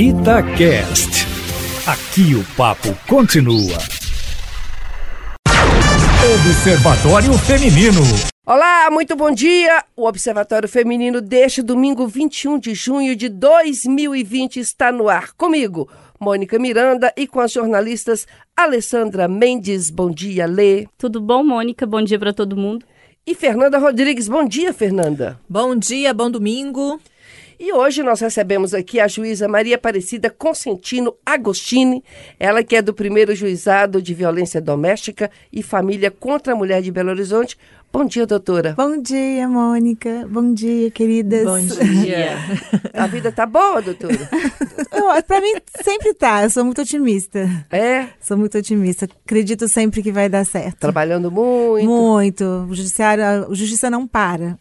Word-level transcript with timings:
Itacast. 0.00 1.26
Aqui 1.84 2.36
o 2.36 2.44
papo 2.56 2.96
continua. 3.08 3.76
Observatório 6.46 7.32
Feminino. 7.32 8.02
Olá, 8.46 8.88
muito 8.92 9.16
bom 9.16 9.32
dia. 9.32 9.84
O 9.96 10.06
Observatório 10.06 10.68
Feminino 10.68 11.20
deste 11.20 11.62
domingo 11.62 12.06
21 12.06 12.60
de 12.60 12.74
junho 12.76 13.16
de 13.16 13.28
2020 13.28 14.60
está 14.60 14.92
no 14.92 15.08
ar 15.08 15.32
comigo, 15.32 15.88
Mônica 16.20 16.60
Miranda, 16.60 17.12
e 17.16 17.26
com 17.26 17.40
as 17.40 17.50
jornalistas 17.50 18.24
Alessandra 18.56 19.26
Mendes. 19.26 19.90
Bom 19.90 20.12
dia, 20.12 20.46
Lê. 20.46 20.86
Tudo 20.96 21.20
bom, 21.20 21.42
Mônica? 21.42 21.84
Bom 21.84 22.02
dia 22.02 22.20
para 22.20 22.32
todo 22.32 22.56
mundo. 22.56 22.86
E 23.26 23.34
Fernanda 23.34 23.78
Rodrigues. 23.78 24.28
Bom 24.28 24.46
dia, 24.46 24.72
Fernanda. 24.72 25.40
Bom 25.48 25.74
dia, 25.74 26.14
bom 26.14 26.30
domingo. 26.30 27.00
E 27.60 27.72
hoje 27.72 28.04
nós 28.04 28.20
recebemos 28.20 28.72
aqui 28.72 29.00
a 29.00 29.08
juíza 29.08 29.48
Maria 29.48 29.74
Aparecida 29.74 30.30
Consentino 30.30 31.16
Agostini, 31.26 32.04
ela 32.38 32.62
que 32.62 32.76
é 32.76 32.80
do 32.80 32.94
primeiro 32.94 33.34
juizado 33.34 34.00
de 34.00 34.14
violência 34.14 34.60
doméstica 34.60 35.28
e 35.52 35.60
família 35.60 36.08
contra 36.08 36.52
a 36.52 36.56
mulher 36.56 36.80
de 36.80 36.92
Belo 36.92 37.10
Horizonte. 37.10 37.58
Bom 37.90 38.04
dia, 38.04 38.26
doutora. 38.26 38.74
Bom 38.76 39.00
dia, 39.00 39.48
Mônica. 39.48 40.26
Bom 40.28 40.52
dia, 40.52 40.90
queridas. 40.90 41.44
Bom 41.44 41.58
dia. 41.58 42.36
a 42.92 43.06
vida 43.06 43.32
tá 43.32 43.46
boa, 43.46 43.80
doutora? 43.80 44.28
Para 45.26 45.40
mim, 45.40 45.54
sempre 45.82 46.12
tá. 46.12 46.42
Eu 46.42 46.50
sou 46.50 46.64
muito 46.64 46.82
otimista. 46.82 47.48
É? 47.70 48.08
Sou 48.20 48.36
muito 48.36 48.58
otimista. 48.58 49.08
Acredito 49.24 49.66
sempre 49.66 50.02
que 50.02 50.12
vai 50.12 50.28
dar 50.28 50.44
certo. 50.44 50.78
Trabalhando 50.80 51.30
muito? 51.30 51.86
Muito. 51.86 52.44
O 52.68 52.74
judiciário, 52.74 53.24
a 53.24 53.54
justiça 53.54 53.88
não 53.88 54.06
para. 54.06 54.58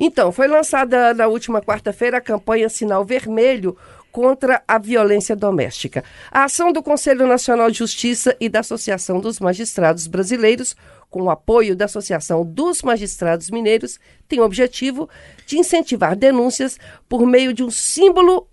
então, 0.00 0.32
foi 0.32 0.48
lançada 0.48 1.14
na 1.14 1.28
última 1.28 1.62
quarta-feira 1.62 2.18
a 2.18 2.20
campanha 2.20 2.68
Sinal 2.68 3.04
Vermelho 3.04 3.76
contra 4.14 4.62
a 4.68 4.78
violência 4.78 5.34
doméstica. 5.34 6.04
A 6.30 6.44
ação 6.44 6.72
do 6.72 6.84
Conselho 6.84 7.26
Nacional 7.26 7.68
de 7.68 7.78
Justiça 7.78 8.36
e 8.38 8.48
da 8.48 8.60
Associação 8.60 9.18
dos 9.18 9.40
Magistrados 9.40 10.06
Brasileiros 10.06 10.76
com 11.10 11.22
o 11.22 11.30
apoio 11.30 11.76
da 11.76 11.84
Associação 11.84 12.44
dos 12.44 12.82
Magistrados 12.82 13.48
Mineiros, 13.48 14.00
tem 14.26 14.40
o 14.40 14.44
objetivo 14.44 15.08
de 15.46 15.56
incentivar 15.56 16.16
denúncias 16.16 16.76
por 17.08 17.24
meio 17.24 17.52
de 17.52 17.62
um 17.62 17.70
símbolo. 17.70 18.48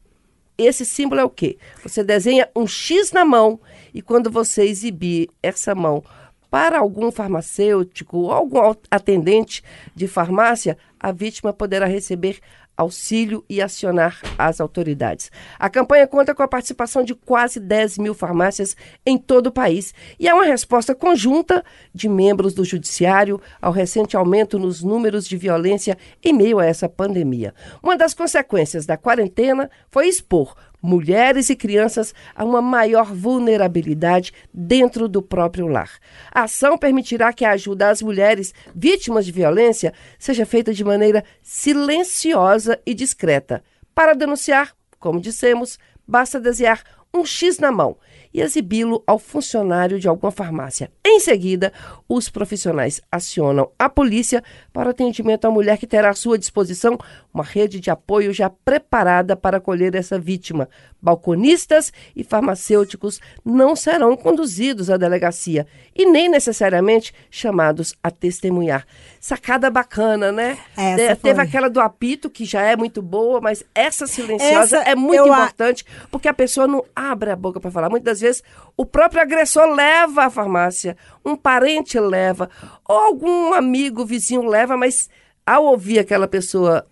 Esse 0.56 0.86
símbolo 0.86 1.22
é 1.22 1.24
o 1.24 1.30
quê? 1.30 1.58
Você 1.82 2.04
desenha 2.04 2.48
um 2.56 2.68
X 2.68 3.12
na 3.12 3.26
mão 3.26 3.60
e 3.92 4.00
quando 4.00 4.30
você 4.30 4.64
exibir 4.64 5.28
essa 5.42 5.74
mão 5.74 6.04
para 6.52 6.78
algum 6.78 7.12
farmacêutico 7.12 8.18
ou 8.18 8.32
algum 8.32 8.76
atendente 8.92 9.64
de 9.96 10.08
farmácia, 10.08 10.78
a 11.00 11.12
vítima 11.12 11.52
poderá 11.52 11.88
receber 11.88 12.40
auxílio 12.76 13.44
e 13.50 13.62
acionar 13.62 14.20
as 14.38 14.60
autoridades. 14.60 15.32
A 15.60 15.70
campanha 15.70 16.08
conta 16.08 16.34
com 16.34 16.44
a 16.44 16.48
participação 16.48 17.04
de 17.04 17.14
quase 17.14 17.60
10 17.60 17.98
mil 17.98 18.14
farmácias 18.14 18.76
em 19.06 19.18
todo 19.18 19.48
o 19.48 19.52
país 19.52 19.94
e 20.20 20.28
é 20.28 20.34
uma 20.34 20.46
resposta 20.46 20.96
conjunta 20.96 21.64
de 21.94 22.10
membros 22.10 22.54
do 22.54 22.66
Judiciário 22.66 23.40
ao 23.62 23.72
recente 23.72 24.16
aumento 24.16 24.58
nos 24.58 24.82
números 24.82 25.28
de 25.28 25.38
violência 25.38 25.98
em 26.24 26.34
meio 26.34 26.60
a 26.60 26.66
essa 26.66 26.90
pandemia. 26.90 27.54
Uma 27.84 27.98
das 27.98 28.14
consequências 28.14 28.86
da 28.86 28.98
quarentena 28.98 29.70
foi 29.90 30.08
expor 30.08 30.56
mulheres 30.82 31.50
e 31.50 31.56
crianças 31.56 32.14
a 32.36 32.44
uma 32.44 32.62
maior 32.62 33.14
vulnerabilidade 33.14 34.34
dentro 34.54 35.08
do 35.08 35.22
próprio 35.22 35.68
lar. 35.68 35.92
A 36.32 36.44
ação 36.44 36.78
permitirá 36.78 37.32
que 37.32 37.46
a 37.46 37.52
ajuda 37.52 37.90
às 37.90 38.02
mulheres 38.02 38.54
vítimas 38.76 39.26
de 39.26 39.32
violência 39.32 39.94
seja 40.18 40.46
feita 40.46 40.74
de 40.74 40.84
maneira 40.84 41.24
silenciosa 41.42 42.80
e 42.86 42.94
discreta. 42.94 43.64
Para 43.94 44.14
denunciar, 44.14 44.74
como 45.00 45.20
dissemos, 45.20 45.78
basta 46.08 46.40
desenhar 46.40 46.84
um 47.14 47.26
X 47.26 47.60
na 47.60 47.72
mão 47.72 47.98
e 48.34 48.42
exibi-lo 48.42 49.04
ao 49.06 49.20
funcionário 49.20 50.00
de 50.00 50.08
alguma 50.08 50.32
farmácia. 50.32 50.92
Em 51.06 51.20
seguida, 51.20 51.72
os 52.08 52.30
profissionais 52.30 53.02
acionam 53.12 53.70
a 53.78 53.90
polícia 53.90 54.44
para 54.72 54.92
atendimento 54.92 55.46
à 55.46 55.52
mulher 55.52 55.78
que 55.78 55.86
terá 55.88 56.10
à 56.10 56.14
sua 56.14 56.38
disposição 56.38 56.98
uma 57.34 57.44
rede 57.44 57.80
de 57.80 57.90
apoio 57.90 58.34
já 58.34 58.50
preparada 58.50 59.36
para 59.36 59.58
acolher 59.58 59.96
essa 59.96 60.18
vítima. 60.20 60.68
Balconistas 61.02 61.92
e 62.16 62.24
farmacêuticos 62.24 63.20
não 63.44 63.76
serão 63.76 64.16
conduzidos 64.16 64.90
à 64.90 64.98
delegacia 64.98 65.68
e 65.96 66.06
nem 66.06 66.30
necessariamente 66.30 67.14
chamados 67.30 67.94
a 68.02 68.10
testemunhar. 68.10 68.86
Sacada 69.20 69.70
bacana, 69.70 70.32
né? 70.32 70.58
É. 70.78 71.16
Teve 71.16 71.42
aquela 71.42 71.70
do 71.70 71.80
apito, 71.82 72.30
que 72.30 72.46
já 72.46 72.62
é 72.62 72.76
muito 72.76 73.02
boa, 73.02 73.42
mas 73.42 73.64
essa 73.76 74.08
silenciosa 74.08 74.78
Essa 74.78 74.90
é 74.90 74.96
muito 74.96 75.18
eu 75.18 75.34
a- 75.34 75.38
importante, 75.44 75.86
porque 76.10 76.28
a 76.28 76.34
pessoa 76.34 76.66
não 76.68 76.84
abre 76.96 77.30
a 77.32 77.36
boca 77.36 77.60
para 77.60 77.70
falar. 77.72 77.90
Muitas 77.90 78.21
vezes 78.22 78.44
o 78.78 78.86
próprio 78.86 79.22
agressor 79.22 79.68
leva 79.74 80.26
à 80.26 80.30
farmácia, 80.30 80.96
um 81.26 81.36
parente 81.36 82.00
leva, 82.00 82.50
ou 82.88 82.98
algum 82.98 83.54
amigo, 83.54 84.06
vizinho 84.06 84.44
leva, 84.44 84.78
mas 84.78 85.10
ao 85.46 85.66
ouvir 85.66 86.00
aquela 86.00 86.28
pessoa 86.28 86.86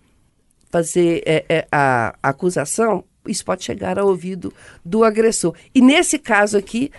fazer 0.69 1.23
é, 1.25 1.45
é, 1.50 1.67
a, 1.72 2.16
acusação, 2.22 3.03
isso 3.25 3.44
pode 3.44 3.63
chegar 3.63 3.97
ao 3.97 4.07
ouvido 4.07 4.53
do 4.84 5.03
agressor. 5.03 5.56
E 5.73 5.81
nesse 5.81 6.19
caso 6.19 6.57
aqui, 6.57 6.91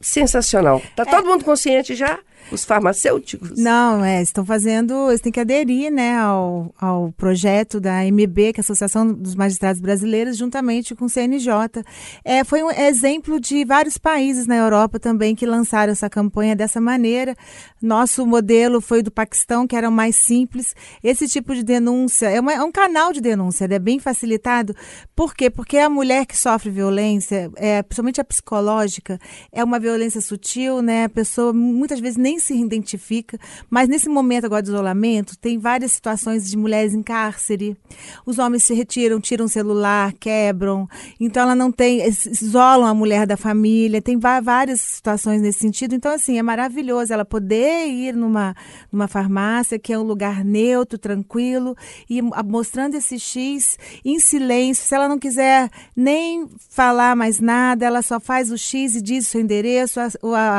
sensacional. 0.00 0.80
Tá 0.96 1.04
todo 1.04 1.26
mundo 1.26 1.44
consciente 1.44 1.94
já? 1.94 2.18
Os 2.50 2.64
farmacêuticos? 2.64 3.58
Não, 3.58 4.04
é, 4.04 4.22
estão 4.22 4.44
fazendo, 4.44 5.08
eles 5.10 5.20
têm 5.20 5.30
que 5.32 5.40
aderir, 5.40 5.90
né, 5.92 6.16
ao, 6.18 6.72
ao 6.80 7.12
projeto 7.16 7.80
da 7.80 8.04
MB, 8.04 8.52
que 8.54 8.60
é 8.60 8.60
a 8.60 8.62
Associação 8.62 9.12
dos 9.12 9.34
Magistrados 9.34 9.80
Brasileiros, 9.80 10.36
juntamente 10.36 10.94
com 10.94 11.04
o 11.04 11.08
CNJ. 11.08 11.82
É, 12.24 12.44
foi 12.44 12.62
um 12.62 12.70
exemplo 12.70 13.38
de 13.40 13.64
vários 13.64 13.98
países 13.98 14.46
na 14.46 14.56
Europa 14.56 14.98
também 14.98 15.34
que 15.34 15.46
lançaram 15.46 15.92
essa 15.92 16.08
campanha 16.08 16.56
dessa 16.56 16.80
maneira. 16.80 17.34
Nosso 17.80 18.26
modelo 18.26 18.80
foi 18.80 19.02
do 19.02 19.10
Paquistão, 19.10 19.66
que 19.66 19.76
era 19.76 19.88
o 19.88 19.92
mais 19.92 20.16
simples. 20.16 20.74
Esse 21.02 21.28
tipo 21.28 21.54
de 21.54 21.62
denúncia 21.62 22.28
é, 22.28 22.40
uma- 22.40 22.52
é 22.52 22.62
um 22.62 22.72
canal 22.72 23.12
de 23.12 23.20
denúncia, 23.20 23.66
é 23.70 23.78
bem 23.78 23.98
facilitado. 23.98 24.74
Por 25.14 25.34
quê? 25.34 25.50
Porque 25.50 25.78
a 25.78 25.88
mulher 25.90 26.26
que 26.26 26.36
sofre 26.36 26.70
violência, 26.70 27.50
é, 27.56 27.82
principalmente 27.82 28.20
a 28.20 28.24
psicológica, 28.24 29.18
é 29.52 29.62
uma 29.62 29.78
violência 29.78 30.20
sutil, 30.20 30.80
né? 30.82 31.04
A 31.04 31.08
pessoa 31.08 31.52
muitas 31.52 32.00
vezes 32.00 32.16
nem 32.16 32.37
se 32.40 32.54
identifica, 32.54 33.38
mas 33.70 33.88
nesse 33.88 34.08
momento 34.08 34.44
agora 34.46 34.62
do 34.62 34.68
isolamento, 34.68 35.36
tem 35.38 35.58
várias 35.58 35.92
situações 35.92 36.48
de 36.48 36.56
mulheres 36.56 36.94
em 36.94 37.02
cárcere. 37.02 37.76
Os 38.24 38.38
homens 38.38 38.62
se 38.64 38.74
retiram, 38.74 39.20
tiram 39.20 39.46
o 39.46 39.48
celular, 39.48 40.12
quebram. 40.18 40.88
Então 41.20 41.42
ela 41.42 41.54
não 41.54 41.70
tem, 41.72 42.06
isolam 42.06 42.86
a 42.86 42.94
mulher 42.94 43.26
da 43.26 43.36
família. 43.36 44.00
Tem 44.02 44.16
várias 44.18 44.80
situações 44.80 45.40
nesse 45.42 45.60
sentido. 45.60 45.94
Então 45.94 46.12
assim, 46.12 46.38
é 46.38 46.42
maravilhoso 46.42 47.12
ela 47.12 47.24
poder 47.24 47.86
ir 47.88 48.14
numa 48.14 48.54
numa 48.92 49.08
farmácia 49.08 49.78
que 49.78 49.92
é 49.92 49.98
um 49.98 50.02
lugar 50.02 50.44
neutro, 50.44 50.98
tranquilo 50.98 51.76
e 52.08 52.20
mostrando 52.22 52.94
esse 52.94 53.18
X 53.18 53.78
em 54.04 54.18
silêncio. 54.18 54.84
Se 54.84 54.94
ela 54.94 55.08
não 55.08 55.18
quiser 55.18 55.70
nem 55.96 56.46
falar 56.70 57.14
mais 57.16 57.40
nada, 57.40 57.84
ela 57.86 58.02
só 58.02 58.18
faz 58.20 58.50
o 58.50 58.56
X 58.58 58.94
e 58.96 59.02
diz 59.02 59.26
o 59.26 59.30
seu 59.30 59.40
endereço. 59.40 60.00
A- 60.00 60.08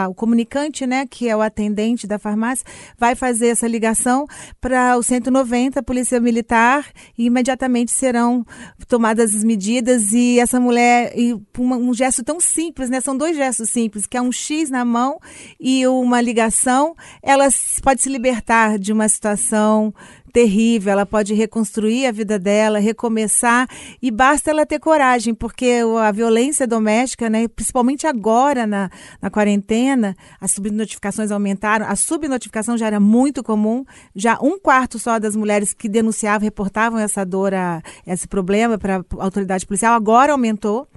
a- 0.03 0.07
o 0.09 0.13
comunicante, 0.13 0.85
né, 0.85 1.05
que 1.09 1.27
é 1.27 1.35
o 1.35 1.41
atendente 1.41 1.68
da 2.07 2.19
farmácia, 2.19 2.65
vai 2.97 3.15
fazer 3.15 3.47
essa 3.47 3.67
ligação 3.67 4.25
para 4.59 4.97
o 4.97 5.03
190, 5.03 5.79
a 5.79 5.83
Polícia 5.83 6.19
Militar, 6.19 6.85
e 7.17 7.25
imediatamente 7.25 7.91
serão 7.91 8.45
tomadas 8.87 9.35
as 9.35 9.43
medidas. 9.43 10.13
E 10.13 10.39
essa 10.39 10.59
mulher, 10.59 11.13
e 11.17 11.39
uma- 11.57 11.77
um 11.77 11.93
gesto 11.93 12.23
tão 12.23 12.39
simples, 12.39 12.89
né? 12.89 13.01
São 13.01 13.15
dois 13.15 13.35
gestos 13.35 13.69
simples, 13.69 14.05
que 14.05 14.17
é 14.17 14.21
um 14.21 14.31
X 14.31 14.69
na 14.69 14.83
mão 14.83 15.19
e 15.59 15.85
uma 15.87 16.21
ligação, 16.21 16.95
ela 17.21 17.47
pode 17.83 18.01
se 18.01 18.09
libertar 18.09 18.77
de 18.77 18.91
uma 18.91 19.07
situação 19.07 19.93
terrível, 20.29 20.91
ela 20.91 21.05
pode 21.05 21.33
reconstruir 21.33 22.05
a 22.05 22.11
vida 22.11 22.37
dela, 22.39 22.79
recomeçar 22.79 23.67
e 24.01 24.09
basta 24.11 24.49
ela 24.51 24.65
ter 24.65 24.79
coragem, 24.79 25.33
porque 25.33 25.79
a 26.01 26.11
violência 26.11 26.65
doméstica, 26.67 27.29
né, 27.29 27.47
principalmente 27.47 28.05
agora 28.07 28.65
na, 28.65 28.89
na 29.21 29.29
quarentena, 29.29 30.15
as 30.39 30.51
subnotificações 30.51 31.31
aumentaram, 31.31 31.85
a 31.87 31.95
subnotificação 31.95 32.77
já 32.77 32.87
era 32.87 32.99
muito 32.99 33.43
comum, 33.43 33.83
já 34.15 34.37
um 34.41 34.59
quarto 34.59 34.97
só 34.99 35.19
das 35.19 35.35
mulheres 35.35 35.73
que 35.73 35.89
denunciavam, 35.89 36.45
reportavam 36.45 36.99
essa 36.99 37.25
dor, 37.25 37.53
a- 37.53 37.81
esse 38.05 38.27
problema 38.27 38.77
para 38.77 38.97
a 38.97 39.23
autoridade 39.23 39.65
policial, 39.65 39.93
agora 39.93 40.31
aumentou 40.31 40.87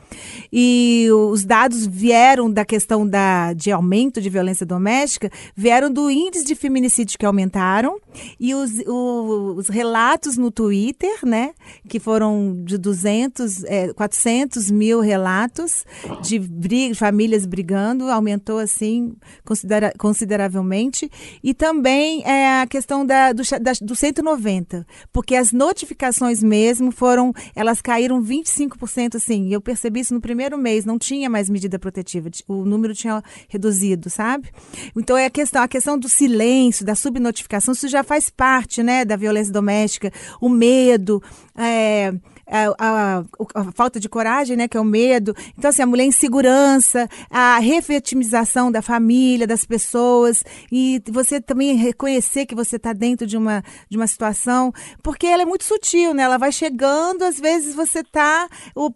e 0.52 1.08
os 1.31 1.44
dados 1.44 1.87
vieram 1.87 2.50
da 2.50 2.64
questão 2.64 3.06
da, 3.06 3.52
de 3.52 3.70
aumento 3.70 4.20
de 4.20 4.29
violência 4.29 4.67
doméstica, 4.67 5.31
vieram 5.56 5.90
do 5.90 6.11
índice 6.11 6.44
de 6.44 6.55
feminicídio 6.55 7.19
que 7.19 7.25
aumentaram 7.26 7.99
e 8.38 8.55
os, 8.55 8.70
o- 8.87 9.21
os 9.22 9.69
relatos 9.69 10.36
no 10.36 10.50
Twitter, 10.50 11.24
né, 11.24 11.52
que 11.88 11.98
foram 12.00 12.62
de 12.64 12.76
200, 12.78 13.64
é, 13.64 13.92
400 13.92 14.70
mil 14.70 15.00
relatos 15.00 15.84
de 16.22 16.38
briga, 16.38 16.94
famílias 16.94 17.46
brigando, 17.46 18.10
aumentou 18.10 18.58
assim 18.58 19.14
considera- 19.44 19.92
consideravelmente. 19.98 21.10
E 21.42 21.54
também 21.54 22.22
é, 22.24 22.60
a 22.60 22.66
questão 22.66 23.04
da, 23.04 23.32
do, 23.32 23.42
da, 23.60 23.72
do 23.80 23.94
190, 23.94 24.86
porque 25.12 25.34
as 25.34 25.52
notificações 25.52 26.42
mesmo 26.42 26.90
foram, 26.90 27.32
elas 27.54 27.80
caíram 27.80 28.22
25%, 28.22 29.16
assim, 29.16 29.52
eu 29.52 29.60
percebi 29.60 30.00
isso 30.00 30.14
no 30.14 30.20
primeiro 30.20 30.56
mês, 30.58 30.84
não 30.84 30.98
tinha 30.98 31.28
mais 31.28 31.48
medida 31.48 31.78
protetiva, 31.78 32.30
o 32.48 32.64
número 32.64 32.94
tinha 32.94 33.22
reduzido, 33.48 34.10
sabe? 34.10 34.50
Então 34.96 35.16
é 35.16 35.26
a 35.26 35.30
questão, 35.30 35.62
a 35.62 35.69
questão 35.69 35.98
do 35.98 36.08
silêncio, 36.08 36.84
da 36.84 36.94
subnotificação, 36.94 37.72
isso 37.72 37.88
já 37.88 38.02
faz 38.02 38.30
parte, 38.30 38.82
né, 38.82 39.04
da 39.12 39.17
violência 39.17 39.53
doméstica, 39.53 40.11
o 40.41 40.49
medo, 40.49 41.23
é, 41.56 42.12
a, 42.52 42.75
a, 42.78 43.25
a, 43.54 43.72
falta 43.72 43.99
de 43.99 44.08
coragem, 44.08 44.56
né, 44.56 44.69
que 44.69 44.76
é 44.76 44.81
o 44.81 44.84
medo. 44.84 45.34
Então, 45.56 45.70
assim, 45.70 45.82
a 45.82 45.87
mulher 45.87 46.04
em 46.04 46.12
segurança, 46.12 47.08
a 47.31 47.58
refetimização 47.58 48.70
da 48.70 48.82
família, 48.82 49.46
das 49.46 49.64
pessoas, 49.64 50.44
e 50.70 51.00
você 51.10 51.40
também 51.40 51.75
reconhecer 51.76 52.44
que 52.44 52.54
você 52.54 52.76
está 52.76 52.93
dentro 52.93 53.26
de 53.26 53.37
uma, 53.37 53.64
de 53.88 53.96
uma 53.96 54.06
situação, 54.06 54.72
porque 55.02 55.26
ela 55.26 55.43
é 55.43 55.46
muito 55.46 55.64
sutil, 55.64 56.12
né? 56.12 56.25
Ela 56.25 56.37
vai 56.37 56.52
chegando, 56.52 57.22
às 57.22 57.40
vezes 57.40 57.75
você 57.75 58.00
está 58.00 58.49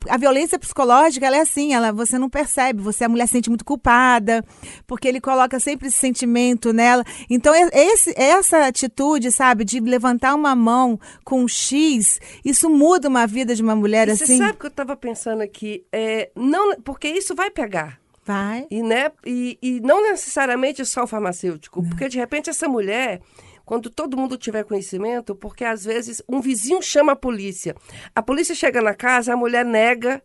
a 0.09 0.17
violência 0.17 0.59
psicológica, 0.59 1.27
ela 1.27 1.37
é 1.37 1.41
assim, 1.41 1.73
ela, 1.73 1.93
você 1.93 2.19
não 2.19 2.29
percebe, 2.29 2.83
você, 2.83 3.05
a 3.05 3.09
mulher 3.09 3.27
se 3.27 3.33
sente 3.33 3.49
muito 3.49 3.65
culpada, 3.65 4.45
porque 4.87 5.09
ele 5.09 5.21
coloca 5.21 5.59
sempre 5.61 5.89
esse 5.89 5.97
sentimento 5.97 6.73
nela. 6.73 7.05
Então, 7.31 7.55
esse, 7.73 8.13
essa 8.17 8.67
atitude, 8.67 9.31
sabe, 9.31 9.65
de 9.65 9.81
levantar 9.81 10.35
uma 10.35 10.55
mão 10.55 10.99
com 11.25 11.43
um 11.43 11.49
X, 11.49 12.21
isso 12.45 12.69
muda 12.69 13.09
uma 13.09 13.27
vida 13.27 13.46
vida 13.47 13.55
de 13.55 13.63
uma 13.63 13.77
mulher 13.77 14.09
e 14.09 14.11
assim. 14.11 14.27
Você 14.27 14.37
sabe 14.39 14.59
que 14.59 14.67
eu 14.67 14.71
estava 14.71 14.97
pensando 14.97 15.43
aqui, 15.43 15.87
é, 15.93 16.31
não, 16.35 16.81
porque 16.81 17.09
isso 17.09 17.35
vai 17.35 17.51
pegar. 17.51 18.01
Vai. 18.25 18.67
E, 18.69 18.83
né, 18.83 19.13
e, 19.25 19.57
e 19.63 19.81
não 19.81 20.03
necessariamente 20.03 20.85
só 20.85 21.05
o 21.05 21.07
farmacêutico, 21.07 21.81
não. 21.81 21.89
porque 21.89 22.09
de 22.09 22.19
repente 22.19 22.51
essa 22.51 22.69
mulher 22.69 23.21
quando 23.65 23.91
todo 23.91 24.17
mundo 24.17 24.39
tiver 24.39 24.65
conhecimento, 24.65 25.35
porque 25.35 25.65
às 25.65 25.85
vezes 25.85 26.23
um 26.29 26.41
vizinho 26.41 26.81
chama 26.81 27.13
a 27.13 27.17
polícia. 27.17 27.75
A 28.15 28.23
polícia 28.23 28.55
chega 28.55 28.81
na 28.81 28.95
casa, 28.95 29.33
a 29.33 29.37
mulher 29.37 29.65
nega, 29.65 30.23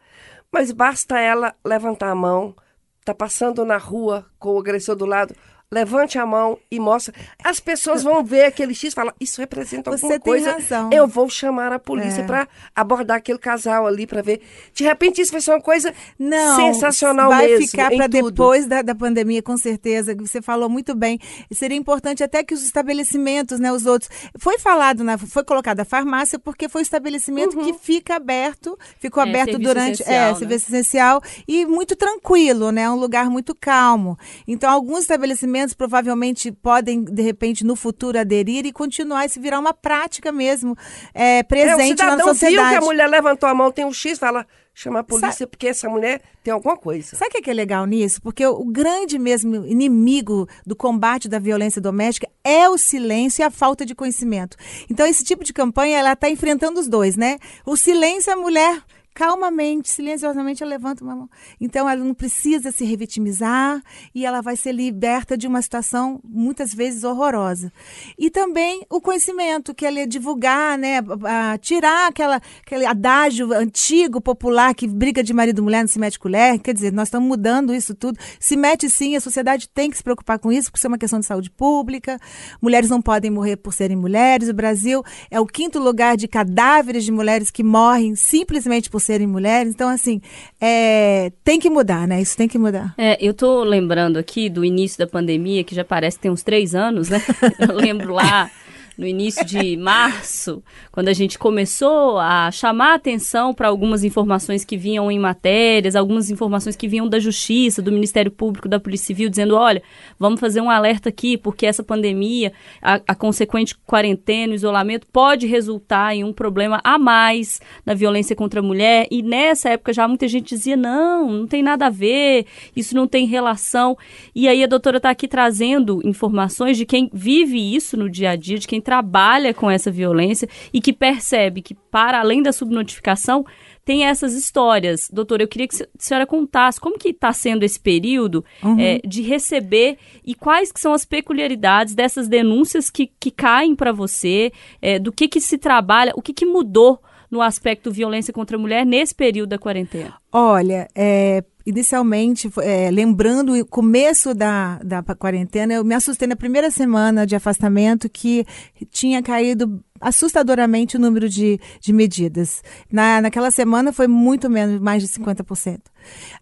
mas 0.51 0.71
basta 0.71 1.19
ela 1.19 1.55
levantar 1.65 2.11
a 2.11 2.15
mão, 2.15 2.55
tá 3.03 3.15
passando 3.15 3.65
na 3.65 3.77
rua 3.77 4.27
com 4.37 4.53
o 4.53 4.59
agressor 4.59 4.95
do 4.95 5.07
lado 5.07 5.33
levante 5.73 6.19
a 6.19 6.25
mão 6.25 6.59
e 6.69 6.79
mostre. 6.79 7.15
As 7.41 7.59
pessoas 7.59 8.03
vão 8.03 8.23
ver 8.23 8.43
aquele 8.43 8.75
X 8.75 8.91
e 8.91 8.95
falar, 8.95 9.15
isso 9.19 9.39
representa 9.39 9.89
Você 9.89 10.05
alguma 10.05 10.19
coisa. 10.19 10.51
Razão. 10.51 10.89
Eu 10.91 11.07
vou 11.07 11.29
chamar 11.29 11.71
a 11.71 11.79
polícia 11.79 12.21
é. 12.21 12.25
para 12.25 12.47
abordar 12.75 13.17
aquele 13.17 13.39
casal 13.39 13.87
ali 13.87 14.05
para 14.05 14.21
ver. 14.21 14.41
De 14.73 14.83
repente 14.83 15.21
isso 15.21 15.31
vai 15.31 15.39
ser 15.39 15.51
uma 15.51 15.61
coisa 15.61 15.93
Não, 16.19 16.57
sensacional 16.57 17.29
vai 17.29 17.47
mesmo. 17.47 17.59
Vai 17.59 17.67
ficar 17.67 17.91
para 17.91 18.07
depois 18.07 18.67
da, 18.67 18.81
da 18.81 18.93
pandemia, 18.93 19.41
com 19.41 19.55
certeza. 19.55 20.13
Você 20.15 20.41
falou 20.41 20.67
muito 20.67 20.93
bem. 20.93 21.17
Seria 21.51 21.77
importante 21.77 22.21
até 22.21 22.43
que 22.43 22.53
os 22.53 22.63
estabelecimentos, 22.63 23.57
né, 23.57 23.71
os 23.71 23.85
outros. 23.85 24.09
Foi 24.37 24.59
falado, 24.59 25.05
na, 25.05 25.17
foi 25.17 25.43
colocada 25.45 25.83
a 25.83 25.85
farmácia 25.85 26.37
porque 26.37 26.67
foi 26.67 26.81
o 26.81 26.83
estabelecimento 26.83 27.57
uhum. 27.57 27.63
que 27.63 27.73
fica 27.73 28.17
aberto, 28.17 28.77
ficou 28.99 29.23
é, 29.23 29.29
aberto 29.29 29.57
durante. 29.57 30.01
Essencial, 30.01 30.15
é, 30.15 30.31
né? 30.31 30.35
serviço 30.35 30.65
essencial 30.67 31.21
e 31.47 31.65
muito 31.65 31.95
tranquilo, 31.95 32.71
né? 32.71 32.89
Um 32.89 32.95
lugar 32.95 33.29
muito 33.29 33.55
calmo. 33.55 34.17
Então, 34.45 34.69
alguns 34.69 34.99
estabelecimentos 34.99 35.60
provavelmente 35.73 36.51
podem, 36.51 37.03
de 37.03 37.21
repente, 37.21 37.63
no 37.63 37.75
futuro 37.75 38.19
aderir 38.19 38.65
e 38.65 38.71
continuar 38.71 39.25
e 39.25 39.29
se 39.29 39.39
virar 39.39 39.59
uma 39.59 39.73
prática 39.73 40.31
mesmo 40.31 40.77
é, 41.13 41.43
presente 41.43 42.01
é, 42.01 42.05
na 42.05 42.19
sociedade. 42.19 42.69
viu 42.69 42.79
que 42.79 42.83
a 42.83 42.87
mulher 42.87 43.09
levantou 43.09 43.47
a 43.47 43.53
mão, 43.53 43.71
tem 43.71 43.85
um 43.85 43.93
X, 43.93 44.19
fala, 44.19 44.45
chama 44.73 44.99
a 44.99 45.03
polícia 45.03 45.31
Sabe, 45.31 45.51
porque 45.51 45.67
essa 45.67 45.89
mulher 45.89 46.21
tem 46.43 46.53
alguma 46.53 46.77
coisa. 46.77 47.15
Sabe 47.15 47.37
o 47.37 47.41
que 47.41 47.49
é 47.49 47.53
legal 47.53 47.85
nisso? 47.85 48.21
Porque 48.21 48.45
o, 48.45 48.53
o, 48.53 48.65
grande 48.65 49.19
mesmo 49.19 49.65
inimigo 49.65 50.47
do 50.65 50.75
combate 50.75 51.29
da 51.29 51.39
violência 51.39 51.81
doméstica 51.81 52.27
é 52.43 52.67
o 52.69 52.77
silêncio 52.77 53.41
e 53.41 53.43
a 53.43 53.51
falta 53.51 53.85
de 53.85 53.93
conhecimento. 53.93 54.57
Então 54.89 55.05
esse 55.05 55.23
tipo 55.23 55.43
de 55.43 55.53
campanha 55.53 55.99
ela 55.99 56.13
está 56.13 56.29
enfrentando 56.29 56.79
os 56.79 56.87
dois, 56.87 57.15
né? 57.15 57.37
O 57.65 57.75
silêncio 57.75 58.33
a 58.33 58.35
mulher 58.35 58.81
calmamente, 59.13 59.89
silenciosamente, 59.89 60.63
ela 60.63 60.71
levanta 60.71 61.03
uma 61.03 61.15
mão. 61.15 61.29
Então, 61.59 61.87
ela 61.89 62.03
não 62.03 62.13
precisa 62.13 62.71
se 62.71 62.85
revitimizar 62.85 63.81
e 64.15 64.25
ela 64.25 64.41
vai 64.41 64.55
ser 64.55 64.71
liberta 64.71 65.37
de 65.37 65.47
uma 65.47 65.61
situação, 65.61 66.19
muitas 66.23 66.73
vezes, 66.73 67.03
horrorosa. 67.03 67.71
E 68.17 68.29
também 68.29 68.85
o 68.89 69.01
conhecimento, 69.01 69.73
que 69.73 69.85
ela 69.85 69.99
é 69.99 70.05
divulgar, 70.05 70.77
né, 70.77 70.99
a, 71.25 71.57
tirar 71.57 72.07
aquela, 72.07 72.41
aquele 72.65 72.85
adágio 72.85 73.51
antigo, 73.53 74.21
popular, 74.21 74.73
que 74.73 74.87
briga 74.87 75.23
de 75.23 75.33
marido 75.33 75.59
e 75.59 75.61
mulher 75.61 75.81
não 75.81 75.87
se 75.87 75.99
mete 75.99 76.17
colher. 76.17 76.59
Quer 76.59 76.73
dizer, 76.73 76.93
nós 76.93 77.07
estamos 77.07 77.27
mudando 77.27 77.73
isso 77.73 77.93
tudo. 77.93 78.17
Se 78.39 78.55
mete 78.55 78.89
sim, 78.89 79.15
a 79.15 79.21
sociedade 79.21 79.67
tem 79.69 79.89
que 79.89 79.97
se 79.97 80.03
preocupar 80.03 80.39
com 80.39 80.51
isso, 80.51 80.69
porque 80.69 80.79
isso 80.79 80.87
é 80.87 80.89
uma 80.89 80.97
questão 80.97 81.19
de 81.19 81.25
saúde 81.25 81.49
pública. 81.49 82.19
Mulheres 82.61 82.89
não 82.89 83.01
podem 83.01 83.29
morrer 83.29 83.57
por 83.57 83.73
serem 83.73 83.97
mulheres. 83.97 84.49
O 84.49 84.53
Brasil 84.53 85.03
é 85.29 85.39
o 85.39 85.45
quinto 85.45 85.79
lugar 85.79 86.15
de 86.15 86.27
cadáveres 86.27 87.03
de 87.03 87.11
mulheres 87.11 87.51
que 87.51 87.63
morrem 87.63 88.15
simplesmente 88.15 88.89
por 88.89 89.00
serem 89.01 89.27
mulheres. 89.27 89.73
Então, 89.73 89.89
assim, 89.89 90.21
é, 90.59 91.31
tem 91.43 91.59
que 91.59 91.69
mudar, 91.69 92.07
né? 92.07 92.21
Isso 92.21 92.37
tem 92.37 92.47
que 92.47 92.57
mudar. 92.57 92.93
É, 92.97 93.17
eu 93.19 93.33
tô 93.33 93.63
lembrando 93.63 94.17
aqui 94.17 94.49
do 94.49 94.63
início 94.63 94.97
da 94.97 95.07
pandemia, 95.07 95.63
que 95.63 95.75
já 95.75 95.83
parece 95.83 96.17
que 96.17 96.23
tem 96.23 96.31
uns 96.31 96.43
três 96.43 96.75
anos, 96.75 97.09
né? 97.09 97.21
Eu 97.59 97.75
lembro 97.75 98.13
lá 98.13 98.49
no 98.97 99.07
início 99.07 99.45
de 99.45 99.77
março, 99.77 100.63
quando 100.91 101.07
a 101.07 101.13
gente 101.13 101.39
começou 101.39 102.19
a 102.19 102.51
chamar 102.51 102.95
atenção 102.95 103.53
para 103.53 103.67
algumas 103.67 104.03
informações 104.03 104.65
que 104.65 104.77
vinham 104.77 105.11
em 105.11 105.19
matérias, 105.19 105.95
algumas 105.95 106.29
informações 106.29 106.75
que 106.75 106.87
vinham 106.87 107.07
da 107.07 107.19
Justiça, 107.19 107.81
do 107.81 107.91
Ministério 107.91 108.31
Público, 108.31 108.67
da 108.67 108.79
Polícia 108.79 109.07
Civil, 109.07 109.29
dizendo: 109.29 109.55
olha, 109.55 109.81
vamos 110.19 110.39
fazer 110.39 110.61
um 110.61 110.69
alerta 110.69 111.09
aqui, 111.09 111.37
porque 111.37 111.65
essa 111.65 111.83
pandemia, 111.83 112.51
a, 112.81 113.01
a 113.07 113.15
consequente 113.15 113.75
quarentena, 113.85 114.53
o 114.53 114.55
isolamento, 114.55 115.07
pode 115.11 115.47
resultar 115.47 116.15
em 116.15 116.23
um 116.23 116.33
problema 116.33 116.81
a 116.83 116.97
mais 116.97 117.61
na 117.85 117.93
violência 117.93 118.35
contra 118.35 118.59
a 118.59 118.63
mulher. 118.63 119.07
E 119.09 119.21
nessa 119.21 119.69
época 119.69 119.93
já 119.93 120.07
muita 120.07 120.27
gente 120.27 120.49
dizia: 120.49 120.75
não, 120.75 121.31
não 121.31 121.47
tem 121.47 121.63
nada 121.63 121.87
a 121.87 121.89
ver, 121.89 122.45
isso 122.75 122.95
não 122.95 123.07
tem 123.07 123.25
relação. 123.25 123.97
E 124.35 124.47
aí 124.47 124.63
a 124.63 124.67
doutora 124.67 124.97
está 124.97 125.09
aqui 125.09 125.27
trazendo 125.27 126.01
informações 126.03 126.77
de 126.77 126.85
quem 126.85 127.09
vive 127.13 127.75
isso 127.75 127.95
no 127.95 128.09
dia 128.09 128.31
a 128.31 128.35
dia, 128.35 128.57
de 128.57 128.67
quem 128.67 128.80
trabalha 128.81 129.53
com 129.53 129.69
essa 129.69 129.91
violência 129.91 130.47
e 130.73 130.81
que 130.81 130.91
percebe 130.91 131.61
que, 131.61 131.73
para 131.73 132.19
além 132.19 132.41
da 132.41 132.51
subnotificação, 132.51 133.45
tem 133.83 134.05
essas 134.05 134.33
histórias. 134.33 135.09
Doutora, 135.11 135.43
eu 135.43 135.47
queria 135.47 135.67
que 135.67 135.83
a 135.83 135.87
senhora 135.97 136.25
contasse 136.25 136.79
como 136.79 136.97
que 136.97 137.09
está 137.09 137.33
sendo 137.33 137.63
esse 137.63 137.79
período 137.79 138.43
uhum. 138.63 138.79
é, 138.79 138.99
de 139.05 139.21
receber 139.21 139.97
e 140.25 140.35
quais 140.35 140.71
que 140.71 140.79
são 140.79 140.93
as 140.93 141.05
peculiaridades 141.05 141.95
dessas 141.95 142.27
denúncias 142.27 142.89
que, 142.89 143.11
que 143.19 143.31
caem 143.31 143.75
para 143.75 143.91
você, 143.91 144.51
é, 144.81 144.99
do 144.99 145.11
que, 145.11 145.27
que 145.27 145.41
se 145.41 145.57
trabalha, 145.57 146.13
o 146.15 146.21
que, 146.21 146.33
que 146.33 146.45
mudou 146.45 146.99
no 147.29 147.41
aspecto 147.41 147.89
violência 147.89 148.33
contra 148.33 148.57
a 148.57 148.59
mulher 148.59 148.85
nesse 148.85 149.15
período 149.15 149.49
da 149.49 149.57
quarentena? 149.57 150.13
Olha, 150.31 150.87
é, 150.93 151.43
inicialmente, 151.65 152.49
é, 152.61 152.89
lembrando 152.91 153.53
o 153.53 153.65
começo 153.65 154.33
da, 154.33 154.79
da 154.79 155.03
quarentena, 155.15 155.73
eu 155.73 155.83
me 155.83 155.95
assustei 155.95 156.27
na 156.27 156.35
primeira 156.35 156.71
semana 156.71 157.25
de 157.25 157.35
afastamento 157.35 158.09
que 158.09 158.45
tinha 158.89 159.21
caído 159.21 159.83
assustadoramente 159.99 160.97
o 160.97 160.99
número 160.99 161.29
de, 161.29 161.59
de 161.79 161.93
medidas. 161.93 162.63
Na, 162.91 163.21
naquela 163.21 163.51
semana 163.51 163.93
foi 163.93 164.07
muito 164.07 164.49
menos, 164.49 164.79
mais 164.81 165.03
de 165.03 165.09
50%. 165.09 165.79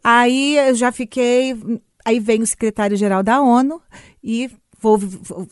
Aí 0.03 0.57
eu 0.57 0.75
já 0.75 0.91
fiquei. 0.91 1.55
Aí 2.05 2.19
vem 2.19 2.41
o 2.41 2.47
secretário-geral 2.47 3.21
da 3.21 3.41
ONU 3.41 3.81
e 4.23 4.49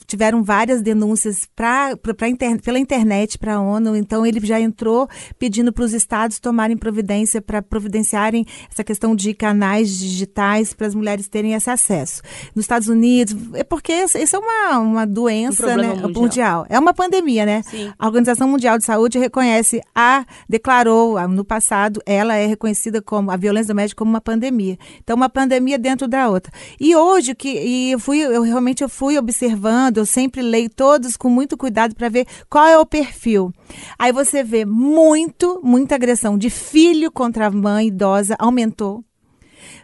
tiveram 0.05 0.43
várias 0.43 0.81
denúncias 0.81 1.47
pra, 1.55 1.95
pra, 1.97 2.27
inter, 2.27 2.61
pela 2.61 2.79
internet 2.79 3.37
para 3.37 3.55
a 3.55 3.61
ONU, 3.61 3.95
então 3.95 4.25
ele 4.25 4.39
já 4.45 4.59
entrou 4.59 5.07
pedindo 5.37 5.71
para 5.73 5.83
os 5.83 5.93
estados 5.93 6.39
tomarem 6.39 6.77
providência 6.77 7.41
para 7.41 7.61
providenciarem 7.61 8.45
essa 8.71 8.83
questão 8.83 9.15
de 9.15 9.33
canais 9.33 9.97
digitais 9.97 10.73
para 10.73 10.87
as 10.87 10.95
mulheres 10.95 11.27
terem 11.27 11.53
esse 11.53 11.69
acesso. 11.69 12.21
Nos 12.55 12.63
Estados 12.63 12.87
Unidos, 12.87 13.35
é 13.53 13.63
porque 13.63 13.93
isso 13.93 14.35
é 14.35 14.39
uma, 14.39 14.79
uma 14.79 15.05
doença 15.05 15.67
um 15.67 15.77
né, 15.77 15.87
mundial. 15.87 16.09
mundial. 16.09 16.65
É 16.69 16.79
uma 16.79 16.93
pandemia, 16.93 17.45
né? 17.45 17.63
Sim. 17.63 17.91
A 17.97 18.05
Organização 18.05 18.47
Mundial 18.47 18.77
de 18.77 18.85
Saúde 18.85 19.19
reconhece, 19.19 19.81
a 19.93 20.25
declarou 20.47 21.19
no 21.27 21.43
passado, 21.43 22.01
ela 22.05 22.35
é 22.35 22.45
reconhecida 22.45 23.01
como 23.01 23.31
a 23.31 23.37
violência 23.37 23.73
doméstica 23.73 23.99
como 23.99 24.11
uma 24.11 24.21
pandemia. 24.21 24.77
Então, 25.03 25.15
uma 25.15 25.29
pandemia 25.29 25.77
dentro 25.77 26.07
da 26.07 26.29
outra. 26.29 26.51
E 26.79 26.95
hoje 26.95 27.35
que 27.35 27.49
e 27.49 27.91
eu 27.91 27.99
fui, 27.99 28.19
eu 28.19 28.41
realmente 28.41 28.83
eu 28.83 28.89
fui 28.89 29.16
observando, 29.17 29.97
eu 29.97 30.05
sempre 30.05 30.41
leio 30.41 30.69
todos 30.69 31.17
com 31.17 31.29
muito 31.29 31.57
cuidado 31.57 31.95
para 31.95 32.09
ver 32.09 32.27
qual 32.49 32.67
é 32.67 32.77
o 32.77 32.85
perfil. 32.85 33.51
Aí 33.97 34.11
você 34.11 34.43
vê 34.43 34.65
muito, 34.65 35.61
muita 35.63 35.95
agressão 35.95 36.37
de 36.37 36.49
filho 36.49 37.11
contra 37.11 37.47
a 37.47 37.51
mãe 37.51 37.87
idosa, 37.87 38.35
aumentou 38.39 39.03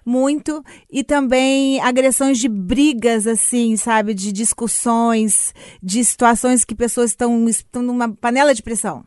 muito 0.05 0.63
e 0.91 1.03
também 1.03 1.79
agressões 1.81 2.37
de 2.37 2.49
brigas 2.49 3.25
assim, 3.25 3.75
sabe, 3.77 4.13
de 4.13 4.31
discussões, 4.31 5.53
de 5.81 6.03
situações 6.03 6.65
que 6.65 6.75
pessoas 6.75 7.11
estão 7.11 7.47
estão 7.47 7.81
numa 7.81 8.09
panela 8.13 8.53
de 8.53 8.61
pressão. 8.61 9.05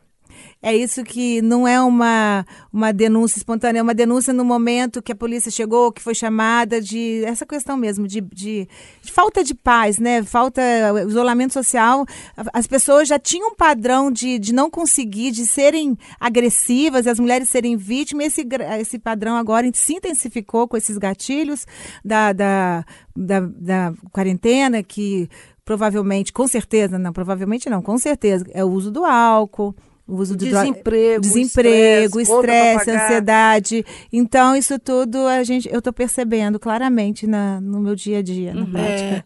É 0.61 0.75
isso 0.75 1.03
que 1.03 1.41
não 1.41 1.67
é 1.67 1.79
uma, 1.81 2.45
uma 2.73 2.91
denúncia 2.91 3.37
espontânea, 3.37 3.79
é 3.79 3.83
uma 3.83 3.93
denúncia 3.93 4.33
no 4.33 4.43
momento 4.43 5.01
que 5.01 5.11
a 5.11 5.15
polícia 5.15 5.51
chegou, 5.51 5.91
que 5.91 6.01
foi 6.01 6.15
chamada 6.15 6.81
de 6.81 7.23
essa 7.25 7.45
questão 7.45 7.77
mesmo, 7.77 8.07
de, 8.07 8.21
de, 8.21 8.67
de 9.01 9.11
falta 9.11 9.43
de 9.43 9.53
paz, 9.53 9.99
né? 9.99 10.23
Falta 10.23 10.61
isolamento 11.07 11.53
social. 11.53 12.05
As 12.53 12.65
pessoas 12.65 13.07
já 13.07 13.19
tinham 13.19 13.49
um 13.49 13.55
padrão 13.55 14.11
de, 14.11 14.39
de 14.39 14.53
não 14.53 14.69
conseguir, 14.69 15.31
de 15.31 15.45
serem 15.45 15.97
agressivas, 16.19 17.07
as 17.07 17.19
mulheres 17.19 17.49
serem 17.49 17.77
vítimas, 17.77 18.27
esse, 18.27 18.47
esse 18.79 18.99
padrão 18.99 19.35
agora 19.35 19.69
se 19.73 19.93
intensificou 19.93 20.67
com 20.67 20.75
esses 20.75 20.97
gatilhos 20.97 21.65
da, 22.03 22.33
da, 22.33 22.85
da, 23.15 23.39
da 23.39 23.93
quarentena, 24.11 24.81
que 24.81 25.29
provavelmente, 25.63 26.31
com 26.31 26.47
certeza, 26.47 26.97
não, 26.97 27.11
provavelmente 27.11 27.69
não, 27.69 27.81
com 27.81 27.97
certeza, 27.97 28.45
é 28.51 28.63
o 28.63 28.69
uso 28.69 28.89
do 28.89 29.03
álcool, 29.03 29.75
o 30.07 30.15
uso 30.15 30.35
dro- 30.37 30.47
Desemprego, 30.49 31.21
desemprego, 31.21 32.19
estresse, 32.19 32.91
ansiedade. 32.91 33.85
Então, 34.11 34.55
isso 34.55 34.79
tudo 34.79 35.27
a 35.27 35.43
gente, 35.43 35.67
eu 35.71 35.79
estou 35.79 35.91
percebendo 35.91 36.59
claramente 36.59 37.27
na, 37.27 37.59
no 37.59 37.79
meu 37.79 37.95
dia 37.95 38.19
a 38.19 38.21
dia, 38.21 38.53
na 38.53 38.65
prática. 38.65 39.25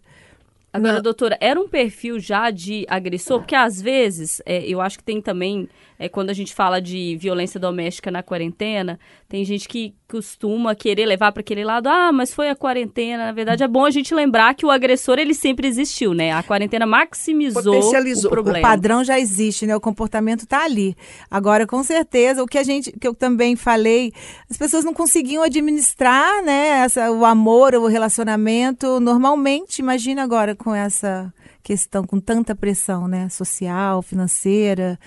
Agora, 0.74 0.94
Não. 0.94 1.02
doutora, 1.02 1.38
era 1.42 1.60
um 1.60 1.68
perfil 1.68 2.18
já 2.18 2.50
de 2.50 2.86
agressor? 2.90 3.40
Porque 3.40 3.54
às 3.56 3.82
vezes, 3.82 4.42
é, 4.46 4.66
eu 4.66 4.80
acho 4.80 4.98
que 4.98 5.04
tem 5.04 5.22
também, 5.22 5.68
é, 6.02 6.10
quando 6.10 6.32
a 6.32 6.34
gente 6.34 6.52
fala 6.56 6.82
de 6.82 7.16
violência 7.18 7.60
doméstica 7.60 8.10
na 8.10 8.24
quarentena, 8.24 9.00
tem 9.30 9.46
gente 9.46 9.68
que 9.68 9.94
costuma 10.10 10.74
querer 10.74 11.06
levar 11.06 11.32
para 11.32 11.42
aquele 11.42 11.64
lado, 11.64 11.88
ah, 11.88 12.12
mas 12.12 12.34
foi 12.34 12.50
a 12.50 12.56
quarentena. 12.56 13.26
Na 13.26 13.32
verdade, 13.32 13.64
é 13.64 13.68
bom 13.68 13.86
a 13.86 13.92
gente 13.92 14.12
lembrar 14.16 14.56
que 14.56 14.66
o 14.66 14.72
agressor, 14.72 15.20
ele 15.20 15.36
sempre 15.36 15.68
existiu, 15.68 16.16
né? 16.16 16.32
A 16.32 16.42
quarentena 16.42 16.88
maximizou 16.88 17.76
Potencializou. 17.76 18.32
o 18.32 18.34
problema. 18.34 18.58
O 18.58 18.62
padrão 18.64 19.04
já 19.04 19.20
existe, 19.20 19.68
né? 19.68 19.76
O 19.76 19.80
comportamento 19.80 20.40
está 20.40 20.66
ali. 20.66 20.98
Agora, 21.30 21.68
com 21.68 21.84
certeza, 21.84 22.42
o 22.42 22.48
que 22.48 22.58
a 22.58 22.64
gente, 22.64 22.92
que 22.94 23.08
eu 23.08 23.14
também 23.14 23.56
falei, 23.56 24.12
as 24.50 24.58
pessoas 24.58 24.84
não 24.84 24.96
conseguiam 24.96 25.44
administrar, 25.44 26.44
né? 26.44 26.84
Essa, 26.84 27.12
o 27.12 27.24
amor, 27.24 27.76
o 27.76 27.86
relacionamento 27.86 29.00
normalmente. 29.00 29.84
Imagina 29.84 30.24
agora 30.24 30.56
com 30.56 30.74
essa 30.74 31.32
questão, 31.62 32.04
com 32.06 32.20
tanta 32.20 32.56
pressão, 32.56 33.08
né? 33.08 33.30
Social, 33.30 34.02
financeira. 34.02 35.00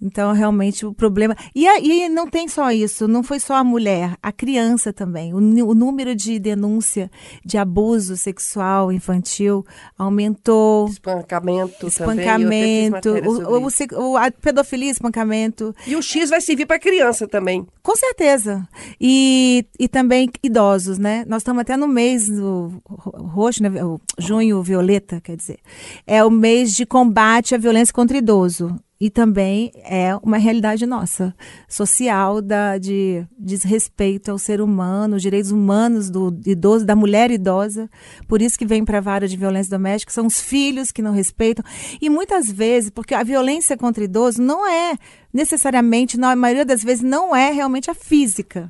Então, 0.00 0.32
realmente, 0.32 0.86
o 0.86 0.94
problema. 0.94 1.34
E, 1.54 1.66
e 1.66 2.08
não 2.08 2.28
tem 2.28 2.46
só 2.46 2.70
isso, 2.70 3.08
não 3.08 3.22
foi 3.22 3.40
só 3.40 3.54
a 3.56 3.64
mulher, 3.64 4.16
a 4.22 4.30
criança 4.30 4.92
também. 4.92 5.34
O, 5.34 5.38
o 5.38 5.74
número 5.74 6.14
de 6.14 6.38
denúncia 6.38 7.10
de 7.44 7.58
abuso 7.58 8.16
sexual 8.16 8.92
infantil 8.92 9.64
aumentou. 9.98 10.88
Espancamento, 10.88 11.86
Espancamento, 11.88 12.42
também. 12.44 12.90
matéria 12.90 13.28
o, 13.28 13.98
o, 14.00 14.12
o- 14.12 14.16
a 14.16 14.30
pedofilia, 14.30 14.90
espancamento. 14.90 15.74
E 15.86 15.96
o 15.96 16.02
X 16.02 16.30
vai 16.30 16.40
servir 16.40 16.66
para 16.66 16.78
criança 16.78 17.26
também. 17.26 17.66
com 17.82 17.96
certeza. 17.96 18.66
E, 19.00 19.66
e 19.80 19.88
também 19.88 20.30
idosos, 20.42 20.98
né? 20.98 21.24
Nós 21.26 21.40
estamos 21.42 21.60
até 21.62 21.76
no 21.76 21.88
mês 21.88 22.28
do 22.28 22.72
ro- 22.88 23.26
roxo, 23.26 23.62
né? 23.62 23.70
Junho 24.18 24.62
violeta, 24.62 25.20
quer 25.20 25.36
dizer. 25.36 25.58
É 26.06 26.24
o 26.24 26.30
mês 26.30 26.72
de 26.72 26.86
combate 26.86 27.54
à 27.54 27.58
violência 27.58 27.92
contra 27.92 28.16
idoso. 28.16 28.78
E 29.00 29.10
também 29.10 29.70
é 29.84 30.16
uma 30.22 30.38
realidade 30.38 30.84
nossa, 30.84 31.32
social, 31.68 32.42
da, 32.42 32.78
de 32.78 33.24
desrespeito 33.38 34.30
ao 34.30 34.38
ser 34.38 34.60
humano, 34.60 35.14
os 35.14 35.22
direitos 35.22 35.52
humanos 35.52 36.10
do 36.10 36.36
idoso, 36.44 36.84
da 36.84 36.96
mulher 36.96 37.30
idosa. 37.30 37.88
Por 38.26 38.42
isso 38.42 38.58
que 38.58 38.66
vem 38.66 38.84
para 38.84 38.98
a 38.98 39.00
vara 39.00 39.28
de 39.28 39.36
violência 39.36 39.70
doméstica, 39.70 40.12
são 40.12 40.26
os 40.26 40.40
filhos 40.40 40.90
que 40.90 41.00
não 41.00 41.12
respeitam. 41.12 41.64
E 42.00 42.10
muitas 42.10 42.50
vezes, 42.50 42.90
porque 42.90 43.14
a 43.14 43.22
violência 43.22 43.76
contra 43.76 44.02
idoso 44.02 44.42
não 44.42 44.68
é 44.68 44.96
necessariamente, 45.32 46.18
na 46.18 46.34
maioria 46.34 46.64
das 46.64 46.82
vezes, 46.82 47.04
não 47.04 47.36
é 47.36 47.52
realmente 47.52 47.90
a 47.90 47.94
física 47.94 48.68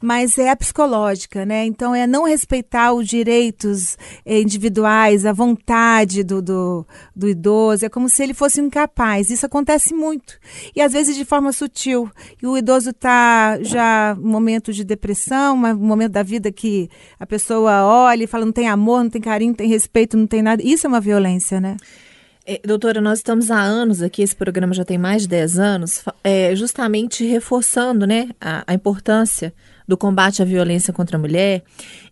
mas 0.00 0.38
é 0.38 0.50
a 0.50 0.56
psicológica, 0.56 1.44
né? 1.44 1.64
Então 1.64 1.94
é 1.94 2.06
não 2.06 2.24
respeitar 2.24 2.92
os 2.92 3.06
direitos 3.06 3.96
eh, 4.24 4.40
individuais, 4.40 5.26
a 5.26 5.32
vontade 5.32 6.22
do, 6.22 6.40
do, 6.40 6.86
do 7.14 7.28
idoso, 7.28 7.86
é 7.86 7.88
como 7.88 8.08
se 8.08 8.22
ele 8.22 8.34
fosse 8.34 8.60
incapaz. 8.60 9.30
Isso 9.30 9.46
acontece 9.46 9.94
muito. 9.94 10.38
E 10.74 10.80
às 10.80 10.92
vezes 10.92 11.16
de 11.16 11.24
forma 11.24 11.52
sutil. 11.52 12.10
E 12.42 12.46
o 12.46 12.56
idoso 12.56 12.90
está 12.90 13.58
já 13.62 14.16
um 14.18 14.28
momento 14.28 14.72
de 14.72 14.84
depressão, 14.84 15.56
um 15.56 15.76
momento 15.76 16.12
da 16.12 16.22
vida 16.22 16.50
que 16.52 16.88
a 17.18 17.26
pessoa 17.26 17.84
olha 17.84 18.24
e 18.24 18.26
fala, 18.26 18.44
não 18.44 18.52
tem 18.52 18.68
amor, 18.68 19.02
não 19.02 19.10
tem 19.10 19.20
carinho, 19.20 19.50
não 19.50 19.56
tem 19.56 19.68
respeito, 19.68 20.16
não 20.16 20.26
tem 20.26 20.42
nada. 20.42 20.62
Isso 20.62 20.86
é 20.86 20.88
uma 20.88 21.00
violência, 21.00 21.60
né? 21.60 21.76
É, 22.50 22.58
doutora, 22.64 22.98
nós 22.98 23.18
estamos 23.18 23.50
há 23.50 23.60
anos 23.60 24.00
aqui, 24.00 24.22
esse 24.22 24.34
programa 24.34 24.72
já 24.72 24.82
tem 24.82 24.96
mais 24.96 25.20
de 25.20 25.28
10 25.28 25.58
anos, 25.58 26.02
é, 26.24 26.56
justamente 26.56 27.22
reforçando 27.26 28.06
né, 28.06 28.30
a, 28.40 28.64
a 28.66 28.72
importância 28.72 29.52
do 29.86 29.98
combate 29.98 30.40
à 30.40 30.46
violência 30.46 30.90
contra 30.90 31.18
a 31.18 31.20
mulher. 31.20 31.62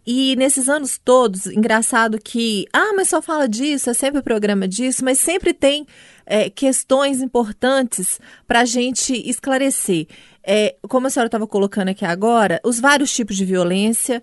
E 0.06 0.36
nesses 0.36 0.68
anos 0.68 1.00
todos, 1.02 1.46
engraçado 1.46 2.18
que, 2.22 2.66
ah, 2.70 2.92
mas 2.94 3.08
só 3.08 3.22
fala 3.22 3.48
disso, 3.48 3.88
é 3.88 3.94
sempre 3.94 4.20
programa 4.20 4.68
disso, 4.68 5.02
mas 5.02 5.18
sempre 5.18 5.54
tem 5.54 5.86
é, 6.26 6.50
questões 6.50 7.22
importantes 7.22 8.20
para 8.46 8.60
a 8.60 8.64
gente 8.66 9.14
esclarecer. 9.14 10.06
É, 10.44 10.76
como 10.86 11.06
a 11.06 11.10
senhora 11.10 11.28
estava 11.28 11.46
colocando 11.46 11.88
aqui 11.88 12.04
agora, 12.04 12.60
os 12.62 12.78
vários 12.78 13.10
tipos 13.10 13.36
de 13.36 13.44
violência. 13.46 14.22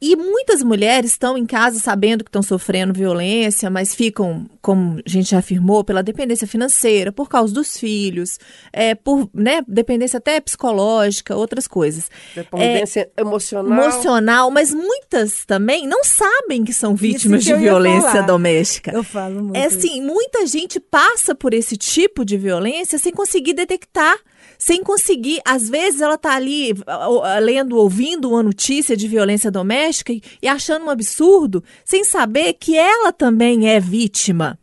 E 0.00 0.16
muitas 0.16 0.62
mulheres 0.62 1.10
estão 1.10 1.36
em 1.36 1.44
casa 1.44 1.78
sabendo 1.78 2.24
que 2.24 2.28
estão 2.28 2.42
sofrendo 2.42 2.94
violência, 2.94 3.68
mas 3.68 3.94
ficam, 3.94 4.48
como 4.62 4.98
a 5.04 5.08
gente 5.08 5.30
já 5.30 5.38
afirmou, 5.38 5.84
pela 5.84 6.02
dependência 6.02 6.46
financeira, 6.46 7.12
por 7.12 7.28
causa 7.28 7.52
dos 7.52 7.76
filhos, 7.76 8.38
é, 8.72 8.94
por 8.94 9.28
né, 9.34 9.62
dependência 9.68 10.16
até 10.16 10.40
psicológica, 10.40 11.36
outras 11.36 11.68
coisas. 11.68 12.10
Dependência 12.34 13.10
emocional. 13.14 13.78
Emocional, 13.78 14.50
mas 14.50 14.72
muitas 14.72 15.44
também 15.44 15.86
não 15.86 16.02
sabem 16.02 16.64
que 16.64 16.72
são 16.72 16.94
vítimas 16.94 17.44
que 17.44 17.52
de 17.52 17.58
violência 17.58 18.22
doméstica. 18.22 18.92
Eu 18.92 19.04
falo 19.04 19.42
muito. 19.42 19.56
É 19.56 19.66
assim, 19.66 20.02
muita 20.02 20.46
gente 20.46 20.80
passa 20.80 21.34
por 21.34 21.52
esse 21.52 21.76
tipo 21.76 22.24
de 22.24 22.38
violência 22.38 22.98
sem 22.98 23.12
conseguir 23.12 23.52
detectar, 23.52 24.16
sem 24.60 24.84
conseguir. 24.84 25.40
Às 25.44 25.68
vezes 25.68 26.00
ela 26.02 26.18
tá 26.18 26.34
ali 26.36 26.72
lendo, 27.42 27.76
ouvindo 27.76 28.28
uma 28.30 28.42
notícia 28.42 28.94
de 28.96 29.08
violência 29.08 29.50
doméstica 29.50 30.12
e, 30.12 30.22
e 30.42 30.46
achando 30.46 30.84
um 30.84 30.90
absurdo, 30.90 31.64
sem 31.84 32.04
saber 32.04 32.52
que 32.52 32.76
ela 32.76 33.10
também 33.10 33.68
é 33.70 33.80
vítima. 33.80 34.58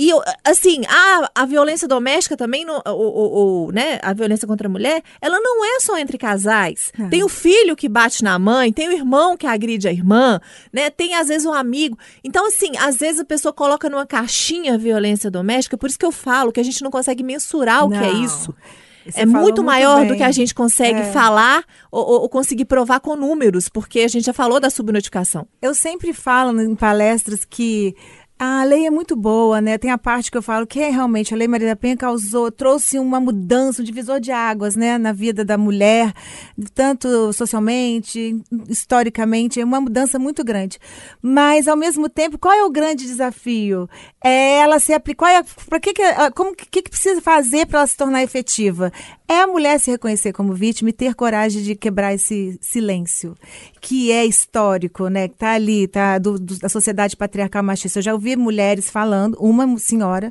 E 0.00 0.10
assim, 0.44 0.82
a, 0.88 1.28
a 1.34 1.44
violência 1.44 1.88
doméstica 1.88 2.36
também, 2.36 2.64
no, 2.64 2.80
o, 2.86 2.90
o- 2.92 3.66
o, 3.66 3.72
né, 3.72 3.98
a 4.00 4.12
violência 4.12 4.46
contra 4.46 4.68
a 4.68 4.70
mulher, 4.70 5.02
ela 5.20 5.40
não 5.40 5.64
é 5.64 5.80
só 5.80 5.98
entre 5.98 6.16
casais. 6.16 6.92
Não. 6.96 7.10
Tem 7.10 7.24
o 7.24 7.28
filho 7.28 7.74
que 7.74 7.88
bate 7.88 8.22
na 8.22 8.38
mãe, 8.38 8.72
tem 8.72 8.88
o 8.88 8.92
irmão 8.92 9.36
que 9.36 9.44
agride 9.44 9.88
a 9.88 9.92
irmã, 9.92 10.40
né? 10.72 10.88
Tem 10.88 11.14
às 11.16 11.26
vezes 11.26 11.44
um 11.44 11.52
amigo. 11.52 11.98
Então, 12.22 12.46
assim, 12.46 12.76
às 12.78 12.96
vezes 12.98 13.20
a 13.20 13.24
pessoa 13.24 13.52
coloca 13.52 13.90
numa 13.90 14.06
caixinha 14.06 14.74
a 14.74 14.78
violência 14.78 15.32
doméstica, 15.32 15.76
por 15.76 15.88
isso 15.88 15.98
que 15.98 16.06
eu 16.06 16.12
falo 16.12 16.52
que 16.52 16.60
a 16.60 16.64
gente 16.64 16.80
não 16.84 16.92
consegue 16.92 17.24
mensurar 17.24 17.84
o 17.84 17.90
que 17.90 17.96
é 17.96 18.12
Não. 18.12 18.24
isso. 18.24 18.54
É 19.14 19.24
muito 19.26 19.62
maior 19.62 20.02
do 20.04 20.08
bem. 20.10 20.18
que 20.18 20.22
a 20.22 20.30
gente 20.32 20.54
consegue 20.54 21.00
É. 21.00 21.12
falar 21.12 21.64
ou- 21.90 22.22
ou 22.22 22.28
conseguir 22.28 22.64
provar 22.64 23.00
com 23.00 23.16
números, 23.16 23.68
porque 23.68 24.00
a 24.00 24.08
gente 24.08 24.24
já 24.26 24.32
falou 24.32 24.58
da 24.60 24.70
subnotificação. 24.70 25.46
Eu 25.62 25.74
sempre 25.74 26.12
falo 26.12 26.60
em 26.60 26.74
palestras 26.74 27.44
que 27.44 27.94
a 28.38 28.62
lei 28.64 28.86
é 28.86 28.90
muito 28.90 29.16
boa, 29.16 29.60
né? 29.60 29.76
Tem 29.78 29.90
a 29.90 29.98
parte 29.98 30.30
que 30.30 30.38
eu 30.38 30.42
falo 30.42 30.66
que 30.66 30.78
é, 30.80 30.90
realmente 30.90 31.34
a 31.34 31.36
Lei 31.36 31.48
Maria 31.48 31.68
da 31.68 31.76
Penha 31.76 31.96
causou, 31.96 32.50
trouxe 32.52 32.98
uma 32.98 33.18
mudança, 33.18 33.82
um 33.82 33.84
divisor 33.84 34.20
de 34.20 34.30
águas, 34.30 34.76
né, 34.76 34.96
na 34.96 35.12
vida 35.12 35.44
da 35.44 35.58
mulher, 35.58 36.12
tanto 36.74 37.32
socialmente, 37.32 38.40
historicamente, 38.68 39.60
é 39.60 39.64
uma 39.64 39.80
mudança 39.80 40.18
muito 40.18 40.44
grande. 40.44 40.78
Mas 41.20 41.66
ao 41.66 41.76
mesmo 41.76 42.08
tempo, 42.08 42.38
qual 42.38 42.54
é 42.54 42.64
o 42.64 42.70
grande 42.70 43.04
desafio? 43.06 43.88
É 44.22 44.58
ela 44.60 44.78
se 44.78 44.92
aplicar, 44.92 45.44
para 45.68 45.80
que 45.80 45.92
que, 45.92 46.02
como 46.34 46.54
que, 46.54 46.66
que 46.82 46.90
precisa 46.90 47.20
fazer 47.20 47.66
para 47.66 47.80
ela 47.80 47.86
se 47.86 47.96
tornar 47.96 48.22
efetiva? 48.22 48.92
É 49.30 49.40
a 49.42 49.46
mulher 49.46 49.78
se 49.78 49.90
reconhecer 49.90 50.32
como 50.32 50.54
vítima 50.54 50.88
e 50.88 50.92
ter 50.92 51.14
coragem 51.14 51.62
de 51.62 51.74
quebrar 51.74 52.14
esse 52.14 52.58
silêncio, 52.62 53.36
que 53.80 54.10
é 54.10 54.24
histórico, 54.24 55.08
né? 55.08 55.28
Que 55.28 55.34
tá 55.36 55.50
ali, 55.52 55.86
tá 55.86 56.18
do, 56.18 56.38
do- 56.38 56.58
da 56.58 56.68
sociedade 56.68 57.14
patriarcal 57.14 57.62
machista. 57.62 57.98
Eu 57.98 58.02
já 58.02 58.12
ouvi 58.14 58.27
mulheres 58.36 58.90
falando, 58.90 59.36
uma 59.40 59.78
senhora, 59.78 60.30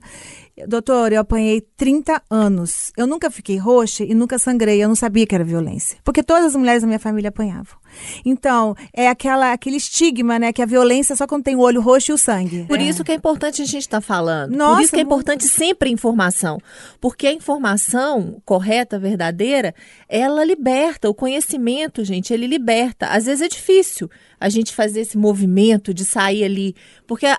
doutor, 0.68 1.12
eu 1.12 1.22
apanhei 1.22 1.62
30 1.76 2.22
anos. 2.30 2.92
Eu 2.98 3.06
nunca 3.06 3.30
fiquei 3.30 3.58
roxa 3.58 4.04
e 4.04 4.14
nunca 4.16 4.40
sangrei. 4.40 4.84
Eu 4.84 4.88
não 4.88 4.96
sabia 4.96 5.28
que 5.28 5.36
era 5.36 5.44
violência, 5.44 5.98
porque 6.04 6.24
todas 6.24 6.46
as 6.46 6.56
mulheres 6.56 6.82
da 6.82 6.88
minha 6.88 7.00
família 7.00 7.30
apanhavam. 7.30 7.78
Então, 8.26 8.76
é 8.94 9.08
aquela 9.10 9.52
aquele 9.52 9.78
estigma, 9.78 10.38
né, 10.38 10.54
que 10.54 10.62
a 10.62 10.66
violência 10.66 11.14
é 11.14 11.16
só 11.16 11.26
quando 11.26 11.44
tem 11.44 11.56
o 11.56 11.60
olho 11.60 11.82
roxo 11.82 12.12
e 12.12 12.14
o 12.14 12.18
sangue. 12.18 12.66
Por 12.68 12.80
isso 12.80 13.04
que 13.04 13.12
é 13.12 13.16
importante 13.16 13.62
a 13.62 13.66
gente 13.66 13.84
estar 13.84 14.02
falando. 14.02 14.52
Por 14.52 14.58
Nossa, 14.58 14.82
isso 14.84 14.92
que 14.92 15.00
é 15.00 15.04
muito. 15.04 15.14
importante 15.14 15.48
sempre 15.48 15.90
a 15.90 15.92
informação. 15.92 16.60
Porque 17.00 17.28
a 17.28 17.34
informação 17.34 18.42
correta, 18.46 19.00
verdadeira, 19.00 19.74
ela 20.08 20.44
liberta. 20.44 21.10
O 21.10 21.14
conhecimento, 21.14 22.04
gente, 22.04 22.34
ele 22.34 22.48
liberta. 22.48 23.08
Às 23.08 23.26
vezes 23.26 23.42
é 23.42 23.48
difícil. 23.48 24.10
a 24.40 24.50
gente 24.50 24.74
fazer 24.74 25.02
esse 25.02 25.18
movimento 25.18 25.94
de 25.94 26.06
sair 26.06 26.44
ali. 26.44 26.76
Porque 27.08 27.26
a, 27.26 27.38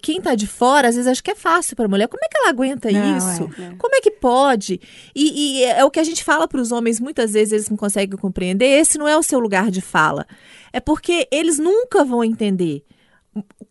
quem 0.00 0.18
está 0.18 0.34
de 0.34 0.46
fora, 0.46 0.88
às 0.88 0.94
vezes, 0.94 1.10
acha 1.10 1.22
que 1.22 1.30
é 1.30 1.34
fácil 1.34 1.76
para 1.76 1.84
a 1.84 1.88
mulher. 1.88 2.08
Como 2.08 2.24
é 2.24 2.28
que 2.28 2.38
ela 2.38 2.49
aguenta 2.50 2.90
Não, 2.90 3.16
isso? 3.16 3.50
é. 3.58 3.74
Como 3.78 3.94
é 3.94 4.00
que 4.00 4.10
pode? 4.10 4.80
E, 5.14 5.60
e 5.60 5.64
é 5.64 5.84
o 5.84 5.90
que 5.90 6.00
a 6.00 6.04
gente 6.04 6.22
fala 6.22 6.46
para 6.46 6.60
os 6.60 6.70
homens, 6.72 7.00
muitas 7.00 7.32
vezes 7.32 7.52
eles 7.52 7.70
não 7.70 7.76
conseguem 7.76 8.18
compreender. 8.18 8.66
Esse 8.66 8.98
não 8.98 9.08
é 9.08 9.16
o 9.16 9.22
seu 9.22 9.40
lugar 9.40 9.70
de 9.70 9.80
fala. 9.80 10.26
É 10.72 10.80
porque 10.80 11.26
eles 11.30 11.58
nunca 11.58 12.04
vão 12.04 12.22
entender 12.22 12.84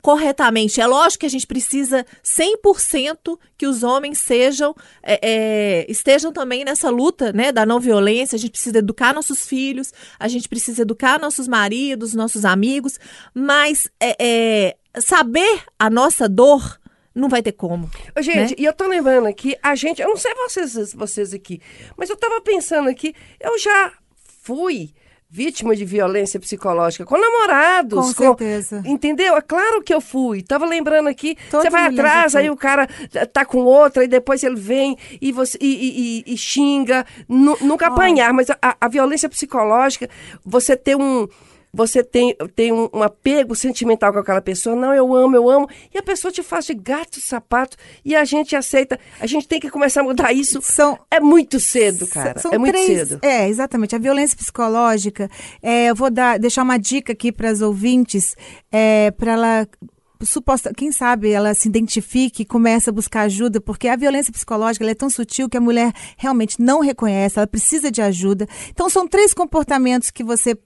corretamente. 0.02 0.80
É 0.80 0.88
lógico 0.88 1.22
que 1.22 1.26
a 1.26 1.30
gente 1.30 1.46
precisa 1.46 2.06
100% 2.24 3.38
que 3.58 3.68
os 3.68 3.84
homens 3.84 4.18
sejam 4.20 4.74
é, 5.04 5.20
é, 5.22 5.92
estejam 5.92 6.32
também 6.32 6.64
nessa 6.64 6.90
luta 6.90 7.34
né, 7.34 7.52
da 7.52 7.66
não 7.66 7.80
violência. 7.80 8.36
A 8.36 8.40
gente 8.40 8.52
precisa 8.52 8.80
educar 8.80 9.14
nossos 9.14 9.46
filhos, 9.46 9.94
a 10.18 10.28
gente 10.28 10.48
precisa 10.48 10.82
educar 10.82 11.20
nossos 11.20 11.48
maridos, 11.48 12.14
nossos 12.14 12.46
amigos, 12.46 13.00
mas 13.34 13.90
é, 14.00 14.16
é, 14.20 14.78
saber 15.02 15.64
a 15.78 15.90
nossa 15.90 16.30
dor 16.30 16.79
não 17.20 17.30
vai 17.30 17.42
ter 17.42 17.52
como. 17.52 17.90
Gente, 18.20 18.52
né? 18.52 18.56
e 18.58 18.66
eu 18.66 18.74
tô 18.74 18.88
lembrando 18.88 19.28
aqui, 19.28 19.56
a 19.62 19.76
gente, 19.76 20.02
eu 20.02 20.10
não 20.10 20.18
sei 20.18 20.34
vocês, 20.36 20.94
vocês 20.94 21.34
aqui, 21.34 21.62
mas 21.98 22.10
eu 22.10 22.16
tava 22.18 22.42
pensando 22.42 22.90
aqui, 22.90 23.14
eu 23.40 23.58
já 23.60 23.92
fui 24.44 24.92
vítima 25.32 25.76
de 25.76 25.86
violência 25.86 26.40
psicológica 26.40 27.06
com 27.06 27.16
namorados. 27.16 28.00
Com 28.00 28.14
certeza. 28.14 28.82
Entendeu? 28.84 29.38
É 29.38 29.42
claro 29.42 29.84
que 29.84 29.94
eu 29.94 30.02
fui. 30.02 30.42
Tava 30.42 30.66
lembrando 30.66 31.08
aqui, 31.08 31.38
você 31.52 31.70
vai 31.70 31.86
atrás, 31.86 32.36
aí 32.36 32.50
o 32.50 32.58
cara 32.58 32.88
tá 33.32 33.46
com 33.46 33.60
outra, 33.60 34.04
e 34.04 34.08
depois 34.08 34.42
ele 34.44 34.56
vem 34.56 34.98
e, 35.22 35.32
você, 35.32 35.56
e, 35.62 35.68
e- 35.68 36.24
e- 36.28 36.34
e 36.34 36.38
xinga. 36.38 37.06
Nu- 37.28 37.58
nunca 37.62 37.86
apanhar, 37.88 38.34
mas 38.34 38.50
a, 38.50 38.58
a 38.82 38.88
violência 38.88 39.30
psicológica, 39.30 40.10
você 40.44 40.76
ter 40.76 40.96
um. 40.98 41.28
Você 41.74 42.04
tem, 42.04 42.36
tem 42.56 42.72
um, 42.72 42.90
um 42.94 43.04
apego 43.04 43.56
sentimental 43.56 44.12
com 44.12 44.20
aquela 44.20 44.42
pessoa, 44.42 44.76
não, 44.76 44.94
eu 44.94 45.14
amo, 45.16 45.36
eu 45.36 45.50
amo, 45.50 45.68
e 45.94 45.98
a 45.98 46.04
pessoa 46.04 46.32
te 46.32 46.42
faz 46.42 46.66
de 46.66 46.74
gato 46.74 47.22
sapato, 47.22 47.78
e 48.04 48.16
a 48.16 48.26
gente 48.26 48.56
aceita. 48.56 49.00
A 49.20 49.28
gente 49.28 49.48
tem 49.48 49.60
que 49.60 49.70
começar 49.70 50.02
a 50.02 50.04
mudar 50.04 50.34
isso. 50.34 50.60
São- 50.62 50.98
É 51.12 51.20
muito 51.20 51.60
cedo, 51.60 52.08
cara. 52.08 52.40
São 52.40 52.52
é 52.52 52.58
muito 52.58 52.74
três, 52.74 53.08
cedo. 53.10 53.20
É, 53.22 53.48
exatamente. 53.48 53.96
A 53.96 54.00
violência 54.00 54.36
psicológica, 54.36 55.30
é, 55.62 55.92
eu 55.92 55.96
vou 55.96 56.10
dar, 56.10 56.40
deixar 56.40 56.64
uma 56.64 56.78
dica 56.78 57.14
aqui 57.14 57.32
para 57.32 57.50
as 57.50 57.62
ouvintes, 57.62 58.36
é, 58.72 59.12
para 59.12 59.34
ela 59.34 59.68
suposta, 60.22 60.74
quem 60.74 60.92
sabe 60.92 61.32
ela 61.32 61.54
se 61.54 61.70
identifique 61.70 62.42
e 62.42 62.46
comece 62.46 62.90
a 62.90 62.94
buscar 62.94 63.22
ajuda, 63.22 63.62
porque 63.62 63.88
a 63.88 63.96
violência 63.96 64.34
psicológica 64.34 64.86
é 64.86 64.94
tão 64.94 65.10
sutil 65.10 65.48
que 65.48 65.56
a 65.56 65.62
mulher 65.62 65.94
realmente 66.18 66.62
não 66.62 66.82
reconhece, 66.82 67.38
ela 67.40 67.48
precisa 67.48 67.90
de 67.90 68.02
ajuda. 68.02 68.46
Então 68.70 68.90
são 68.90 69.08
três 69.08 69.34
comportamentos 69.34 70.12
que 70.12 70.22
você 70.24 70.58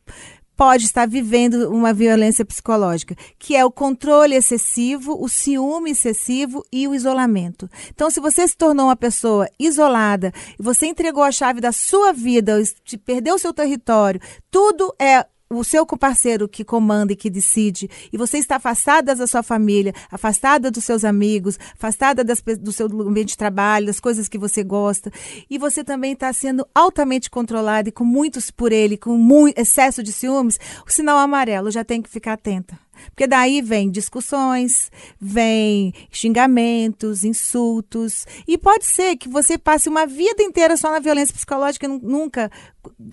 pode 0.55 0.85
estar 0.85 1.07
vivendo 1.07 1.69
uma 1.69 1.93
violência 1.93 2.45
psicológica, 2.45 3.15
que 3.37 3.55
é 3.55 3.65
o 3.65 3.71
controle 3.71 4.35
excessivo, 4.35 5.17
o 5.21 5.27
ciúme 5.27 5.91
excessivo 5.91 6.63
e 6.71 6.87
o 6.87 6.95
isolamento. 6.95 7.69
Então, 7.89 8.09
se 8.09 8.19
você 8.19 8.47
se 8.47 8.55
tornou 8.55 8.87
uma 8.87 8.95
pessoa 8.95 9.47
isolada, 9.59 10.31
você 10.59 10.87
entregou 10.87 11.23
a 11.23 11.31
chave 11.31 11.59
da 11.59 11.71
sua 11.71 12.13
vida, 12.13 12.61
perdeu 13.05 13.35
o 13.35 13.39
seu 13.39 13.53
território, 13.53 14.21
tudo 14.49 14.93
é 14.99 15.25
o 15.57 15.63
seu 15.63 15.85
parceiro 15.85 16.47
que 16.47 16.63
comanda 16.63 17.13
e 17.13 17.15
que 17.15 17.29
decide, 17.29 17.89
e 18.11 18.17
você 18.17 18.37
está 18.37 18.57
afastada 18.57 19.15
da 19.15 19.27
sua 19.27 19.43
família, 19.43 19.93
afastada 20.11 20.69
dos 20.69 20.83
seus 20.83 21.03
amigos, 21.03 21.57
afastada 21.73 22.23
das 22.23 22.41
do 22.59 22.71
seu 22.71 22.87
ambiente 22.87 23.29
de 23.29 23.37
trabalho, 23.37 23.85
das 23.85 23.99
coisas 23.99 24.27
que 24.27 24.37
você 24.37 24.63
gosta, 24.63 25.11
e 25.49 25.57
você 25.57 25.83
também 25.83 26.13
está 26.13 26.31
sendo 26.33 26.67
altamente 26.73 27.29
controlada 27.29 27.89
e 27.89 27.91
com 27.91 28.03
muitos 28.03 28.51
por 28.51 28.71
ele, 28.71 28.97
com 28.97 29.17
muito 29.17 29.57
excesso 29.57 30.03
de 30.03 30.11
ciúmes, 30.11 30.59
o 30.85 30.91
sinal 30.91 31.17
amarelo 31.17 31.71
já 31.71 31.83
tem 31.83 32.01
que 32.01 32.09
ficar 32.09 32.33
atenta. 32.33 32.77
Porque 33.09 33.27
daí 33.27 33.61
vem 33.61 33.89
discussões, 33.89 34.91
vem 35.19 35.93
xingamentos, 36.11 37.23
insultos. 37.23 38.25
E 38.47 38.57
pode 38.57 38.85
ser 38.85 39.15
que 39.17 39.29
você 39.29 39.57
passe 39.57 39.89
uma 39.89 40.05
vida 40.05 40.41
inteira 40.41 40.75
só 40.77 40.91
na 40.91 40.99
violência 40.99 41.33
psicológica 41.33 41.85
e 41.85 41.89
nu- 41.89 41.99
nunca, 42.01 42.51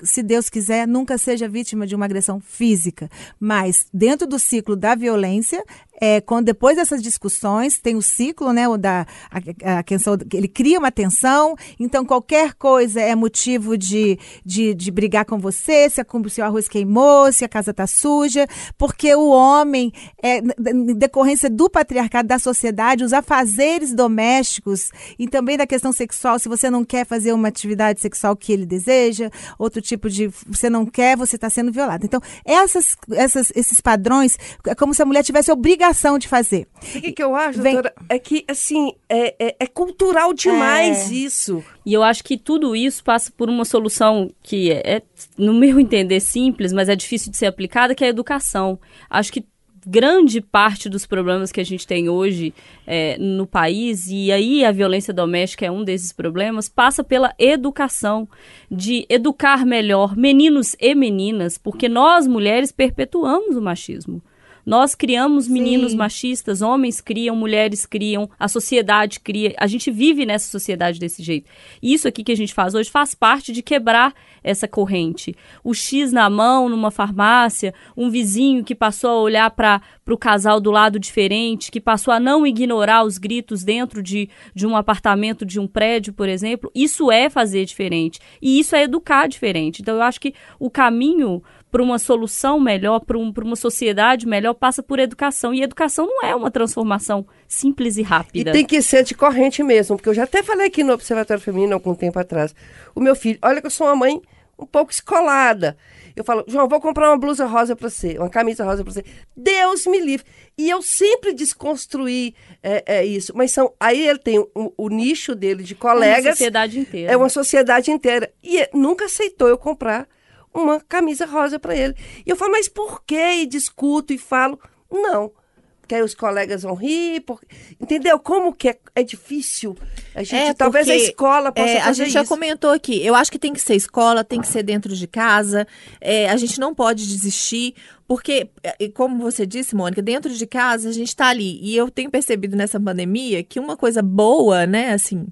se 0.02 0.22
Deus 0.22 0.48
quiser, 0.48 0.86
nunca 0.86 1.18
seja 1.18 1.48
vítima 1.48 1.86
de 1.86 1.94
uma 1.94 2.04
agressão 2.04 2.40
física. 2.40 3.10
Mas 3.38 3.86
dentro 3.92 4.26
do 4.26 4.38
ciclo 4.38 4.76
da 4.76 4.94
violência, 4.94 5.64
é, 6.00 6.20
quando 6.20 6.46
depois 6.46 6.76
dessas 6.76 7.02
discussões, 7.02 7.78
tem 7.78 7.94
o 7.94 8.00
ciclo, 8.00 8.52
né? 8.52 8.66
O 8.66 8.78
da, 8.78 9.06
a, 9.30 9.80
a 9.80 9.84
ele 10.32 10.48
cria 10.48 10.78
uma 10.78 10.90
tensão, 10.90 11.54
então 11.78 12.04
qualquer 12.06 12.54
coisa 12.54 13.00
é 13.00 13.14
motivo 13.14 13.76
de, 13.76 14.18
de, 14.44 14.74
de 14.74 14.90
brigar 14.90 15.26
com 15.26 15.38
você, 15.38 15.90
se, 15.90 16.00
a, 16.00 16.06
se 16.28 16.40
o 16.40 16.44
arroz 16.44 16.68
queimou, 16.68 17.30
se 17.30 17.44
a 17.44 17.48
casa 17.48 17.72
está 17.72 17.86
suja, 17.86 18.46
porque 18.78 19.14
o 19.14 19.28
homem, 19.28 19.92
é, 20.22 20.38
em 20.38 20.94
decorrência 20.94 21.50
do 21.50 21.68
patriarcado 21.68 22.26
da 22.26 22.38
sociedade, 22.38 23.04
os 23.04 23.12
afazeres 23.12 23.92
domésticos 23.92 24.90
e 25.18 25.28
também 25.28 25.58
da 25.58 25.66
questão 25.66 25.92
sexual, 25.92 26.38
se 26.38 26.48
você 26.48 26.70
não 26.70 26.82
quer 26.82 27.04
fazer 27.04 27.34
uma 27.34 27.48
atividade 27.48 28.00
sexual 28.00 28.34
que 28.34 28.52
ele 28.52 28.64
deseja, 28.64 29.30
outro 29.58 29.82
tipo 29.82 30.08
de. 30.08 30.28
Você 30.46 30.70
não 30.70 30.86
quer, 30.86 31.16
você 31.16 31.36
está 31.36 31.50
sendo 31.50 31.70
violado. 31.70 32.06
Então, 32.06 32.20
essas, 32.44 32.96
essas, 33.12 33.52
esses 33.54 33.80
padrões, 33.80 34.38
é 34.66 34.74
como 34.74 34.94
se 34.94 35.02
a 35.02 35.04
mulher 35.04 35.22
tivesse 35.22 35.52
obrigação 35.52 35.89
de 36.18 36.28
fazer. 36.28 36.66
O 36.96 37.00
que, 37.00 37.12
que 37.12 37.22
eu 37.22 37.34
acho, 37.34 37.60
Vem- 37.60 37.74
doutora? 37.74 37.94
É 38.08 38.18
que, 38.18 38.44
assim, 38.48 38.92
é, 39.08 39.34
é- 39.38 39.56
é 39.60 39.66
cultural 39.66 40.32
demais 40.32 41.10
É. 41.10 41.14
isso. 41.14 41.62
E 41.84 41.92
eu 41.92 42.02
acho 42.02 42.22
que 42.24 42.36
tudo 42.36 42.74
isso 42.76 43.02
passa 43.04 43.32
por 43.36 43.48
uma 43.48 43.64
solução 43.64 44.30
que 44.42 44.70
é, 44.70 44.96
é, 44.96 45.02
no 45.38 45.54
meu 45.54 45.78
entender, 45.80 46.20
simples, 46.20 46.72
mas 46.72 46.88
é 46.88 46.96
difícil 46.96 47.30
de 47.30 47.36
ser 47.36 47.46
aplicada, 47.46 47.94
que 47.94 48.04
é 48.04 48.06
a 48.08 48.10
educação. 48.10 48.78
Acho 49.08 49.32
que 49.32 49.44
grande 49.86 50.42
parte 50.42 50.90
dos 50.90 51.06
problemas 51.06 51.50
que 51.50 51.58
a 51.58 51.64
gente 51.64 51.86
tem 51.86 52.06
hoje 52.06 52.52
é, 52.86 53.16
no 53.18 53.46
país, 53.46 54.08
e 54.08 54.30
aí 54.30 54.62
a 54.62 54.70
violência 54.70 55.12
doméstica 55.12 55.64
é 55.64 55.70
um 55.70 55.82
desses 55.82 56.12
problemas, 56.12 56.68
passa 56.68 57.02
pela 57.02 57.32
educação, 57.38 58.28
de 58.70 59.06
educar 59.08 59.64
melhor 59.64 60.14
meninos 60.14 60.76
e 60.78 60.94
meninas, 60.94 61.56
porque 61.56 61.88
nós, 61.88 62.26
mulheres, 62.26 62.70
perpetuamos 62.70 63.56
o 63.56 63.62
machismo. 63.62 64.22
Nós 64.64 64.94
criamos 64.94 65.48
meninos 65.48 65.92
Sim. 65.92 65.98
machistas, 65.98 66.62
homens 66.62 67.00
criam, 67.00 67.34
mulheres 67.34 67.86
criam, 67.86 68.28
a 68.38 68.48
sociedade 68.48 69.20
cria. 69.20 69.54
A 69.58 69.66
gente 69.66 69.90
vive 69.90 70.26
nessa 70.26 70.48
sociedade 70.48 70.98
desse 70.98 71.22
jeito. 71.22 71.50
E 71.82 71.92
isso 71.92 72.06
aqui 72.06 72.22
que 72.22 72.32
a 72.32 72.36
gente 72.36 72.54
faz 72.54 72.74
hoje 72.74 72.90
faz 72.90 73.14
parte 73.14 73.52
de 73.52 73.62
quebrar 73.62 74.14
essa 74.42 74.66
corrente. 74.66 75.34
O 75.62 75.74
X 75.74 76.12
na 76.12 76.28
mão, 76.30 76.68
numa 76.68 76.90
farmácia, 76.90 77.74
um 77.96 78.10
vizinho 78.10 78.64
que 78.64 78.74
passou 78.74 79.10
a 79.10 79.20
olhar 79.20 79.50
para 79.50 79.82
o 80.08 80.16
casal 80.16 80.60
do 80.60 80.70
lado 80.70 80.98
diferente, 80.98 81.70
que 81.70 81.80
passou 81.80 82.12
a 82.12 82.20
não 82.20 82.46
ignorar 82.46 83.04
os 83.04 83.18
gritos 83.18 83.62
dentro 83.62 84.02
de, 84.02 84.28
de 84.54 84.66
um 84.66 84.76
apartamento, 84.76 85.44
de 85.44 85.60
um 85.60 85.66
prédio, 85.66 86.12
por 86.12 86.28
exemplo. 86.28 86.70
Isso 86.74 87.10
é 87.10 87.28
fazer 87.28 87.64
diferente. 87.64 88.18
E 88.40 88.58
isso 88.58 88.74
é 88.74 88.82
educar 88.82 89.28
diferente. 89.28 89.82
Então, 89.82 89.96
eu 89.96 90.02
acho 90.02 90.20
que 90.20 90.34
o 90.58 90.70
caminho 90.70 91.42
para 91.70 91.82
uma 91.82 91.98
solução 91.98 92.58
melhor, 92.58 93.00
para 93.00 93.16
um, 93.16 93.32
uma 93.44 93.56
sociedade 93.56 94.26
melhor, 94.26 94.54
passa 94.54 94.82
por 94.82 94.98
educação. 94.98 95.54
E 95.54 95.62
educação 95.62 96.06
não 96.06 96.22
é 96.28 96.34
uma 96.34 96.50
transformação 96.50 97.26
simples 97.46 97.96
e 97.96 98.00
E 98.00 98.02
rápida. 98.02 98.52
tem 98.52 98.64
que 98.64 98.82
ser 98.82 99.04
de 99.04 99.14
corrente 99.14 99.62
mesmo, 99.62 99.96
porque 99.96 100.08
eu 100.08 100.14
já 100.14 100.24
até 100.24 100.42
falei 100.42 100.66
aqui 100.66 100.82
no 100.82 100.92
Observatório 100.92 101.42
Feminino 101.42 101.74
algum 101.74 101.94
tempo 101.94 102.18
atrás. 102.18 102.54
O 102.94 103.00
meu 103.00 103.14
filho, 103.14 103.38
olha 103.42 103.60
que 103.60 103.66
eu 103.66 103.70
sou 103.70 103.86
uma 103.86 103.96
mãe 103.96 104.20
um 104.58 104.66
pouco 104.66 104.90
escolada. 104.92 105.76
Eu 106.16 106.24
falo, 106.24 106.44
João, 106.48 106.68
vou 106.68 106.80
comprar 106.80 107.08
uma 107.10 107.16
blusa 107.16 107.46
rosa 107.46 107.74
para 107.76 107.88
você, 107.88 108.18
uma 108.18 108.28
camisa 108.28 108.64
rosa 108.64 108.82
para 108.84 108.92
você. 108.92 109.04
Deus 109.34 109.86
me 109.86 110.00
livre. 110.00 110.26
E 110.58 110.68
eu 110.68 110.82
sempre 110.82 111.32
desconstruí 111.32 112.34
é, 112.62 112.82
é, 112.98 113.06
isso. 113.06 113.32
Mas 113.34 113.52
são, 113.52 113.72
aí 113.78 114.06
ele 114.06 114.18
tem 114.18 114.38
o, 114.38 114.50
o 114.76 114.88
nicho 114.88 115.34
dele 115.34 115.62
de 115.62 115.72
É 115.72 115.76
uma 115.76 115.80
colegas. 115.92 116.32
sociedade 116.36 116.78
inteira. 116.78 117.12
É 117.12 117.16
uma 117.16 117.28
sociedade 117.28 117.90
inteira. 117.90 118.30
E 118.42 118.68
nunca 118.74 119.04
aceitou 119.06 119.48
eu 119.48 119.56
comprar 119.56 120.06
uma 120.52 120.80
camisa 120.80 121.26
rosa 121.26 121.58
para 121.58 121.76
ele. 121.76 121.94
E 122.26 122.30
eu 122.30 122.36
falo, 122.36 122.52
mas 122.52 122.68
por 122.68 123.02
quê? 123.04 123.42
E 123.42 123.46
discuto 123.46 124.12
e 124.12 124.18
falo, 124.18 124.58
não. 124.90 125.32
Porque 125.80 125.96
aí 125.96 126.02
os 126.02 126.14
colegas 126.14 126.62
vão 126.62 126.74
rir. 126.74 127.20
Porque... 127.22 127.46
Entendeu? 127.80 128.18
Como 128.20 128.52
que 128.52 128.68
é, 128.68 128.78
é 128.94 129.02
difícil? 129.02 129.76
A 130.14 130.22
gente, 130.22 130.36
É, 130.36 130.54
talvez 130.54 130.88
a 130.88 130.94
escola 130.94 131.50
possa 131.50 131.68
É, 131.68 131.78
a 131.78 131.84
fazer 131.86 132.04
gente 132.04 132.12
já 132.12 132.22
isso. 132.22 132.28
comentou 132.28 132.70
aqui. 132.70 133.04
Eu 133.04 133.14
acho 133.14 133.30
que 133.30 133.38
tem 133.40 133.52
que 133.52 133.60
ser 133.60 133.74
escola, 133.74 134.22
tem 134.22 134.40
que 134.40 134.46
ser 134.46 134.62
dentro 134.62 134.94
de 134.94 135.06
casa. 135.08 135.66
é, 136.00 136.28
a 136.30 136.36
gente 136.36 136.60
não 136.60 136.72
pode 136.74 137.06
desistir, 137.08 137.74
porque, 138.06 138.48
é, 138.62 138.88
como 138.88 139.18
você 139.18 139.44
disse, 139.44 139.74
Mônica, 139.74 140.00
dentro 140.00 140.32
de 140.32 140.46
casa 140.46 140.88
a 140.90 140.92
gente 140.92 141.08
está 141.08 141.26
ali. 141.28 141.58
E 141.60 141.76
eu 141.76 141.90
tenho 141.90 142.08
percebido 142.10 142.56
nessa 142.56 142.78
pandemia 142.78 143.42
que 143.42 143.58
uma 143.58 143.76
coisa 143.76 144.00
boa, 144.00 144.66
né, 144.66 144.92
assim, 144.92 145.26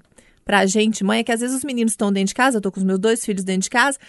pra 0.49 0.65
gente, 0.65 1.03
mãe, 1.03 1.19
é 1.19 1.23
que 1.23 1.31
às 1.31 1.41
vezes 1.41 1.55
os 1.57 1.63
meninos 1.63 1.93
estão 1.93 2.11
dentro 2.11 2.29
de 2.29 2.33
casa, 2.33 2.57
eu 2.57 2.61
tô 2.61 2.71
com 2.71 2.79
os 2.79 2.83
meus 2.83 2.97
dois 2.97 3.23
filhos 3.23 3.43
dentro 3.43 3.61
de 3.61 3.69
casa. 3.69 3.99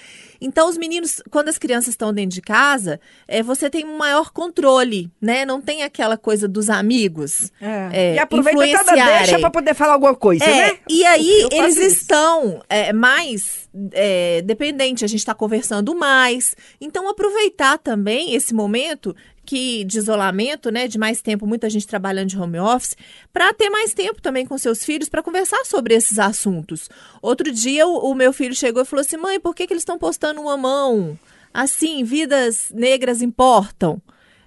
Então, 0.40 0.70
os 0.70 0.78
meninos, 0.78 1.22
quando 1.30 1.50
as 1.50 1.58
crianças 1.58 1.88
estão 1.88 2.14
dentro 2.14 2.34
de 2.34 2.40
casa, 2.40 2.98
é, 3.28 3.42
você 3.42 3.68
tem 3.68 3.84
um 3.84 3.98
maior 3.98 4.30
controle, 4.30 5.10
né? 5.20 5.44
Não 5.44 5.60
tem 5.60 5.82
aquela 5.82 6.16
coisa 6.16 6.48
dos 6.48 6.70
amigos. 6.70 7.52
É. 7.60 7.90
é, 7.92 8.14
E 8.14 8.18
aproveita 8.18 8.82
cada 8.82 9.18
deixa 9.18 9.38
para 9.38 9.50
poder 9.50 9.74
falar 9.74 9.92
alguma 9.92 10.14
coisa, 10.14 10.42
É, 10.42 10.72
né? 10.72 10.78
e 10.88 11.04
aí 11.04 11.46
eles 11.52 11.76
isso. 11.76 11.88
estão 11.88 12.62
é, 12.70 12.90
mais 12.90 13.68
é, 13.92 14.40
dependentes, 14.40 15.02
a 15.04 15.08
gente 15.08 15.18
está 15.20 15.34
conversando 15.34 15.94
mais. 15.94 16.56
Então, 16.80 17.06
aproveitar 17.06 17.76
também 17.76 18.34
esse 18.34 18.54
momento 18.54 19.14
que 19.50 19.82
de 19.82 19.98
isolamento, 19.98 20.70
né, 20.70 20.86
de 20.86 20.96
mais 20.96 21.20
tempo, 21.20 21.44
muita 21.44 21.68
gente 21.68 21.84
trabalhando 21.84 22.28
de 22.28 22.38
home 22.38 22.60
office, 22.60 22.96
para 23.32 23.52
ter 23.52 23.68
mais 23.68 23.92
tempo 23.92 24.22
também 24.22 24.46
com 24.46 24.56
seus 24.56 24.84
filhos 24.84 25.08
para 25.08 25.24
conversar 25.24 25.64
sobre 25.64 25.92
esses 25.92 26.20
assuntos. 26.20 26.88
Outro 27.20 27.50
dia 27.50 27.84
o, 27.84 28.12
o, 28.12 28.14
meu 28.14 28.32
filho 28.32 28.54
chegou 28.54 28.80
e 28.80 28.84
falou 28.84 29.00
assim: 29.00 29.16
"Mãe, 29.16 29.40
por 29.40 29.52
que, 29.52 29.66
que 29.66 29.72
eles 29.72 29.80
estão 29.80 29.98
postando 29.98 30.40
uma 30.40 30.56
mão? 30.56 31.18
Assim, 31.52 32.04
vidas 32.04 32.70
negras 32.72 33.22
importam?" 33.22 34.00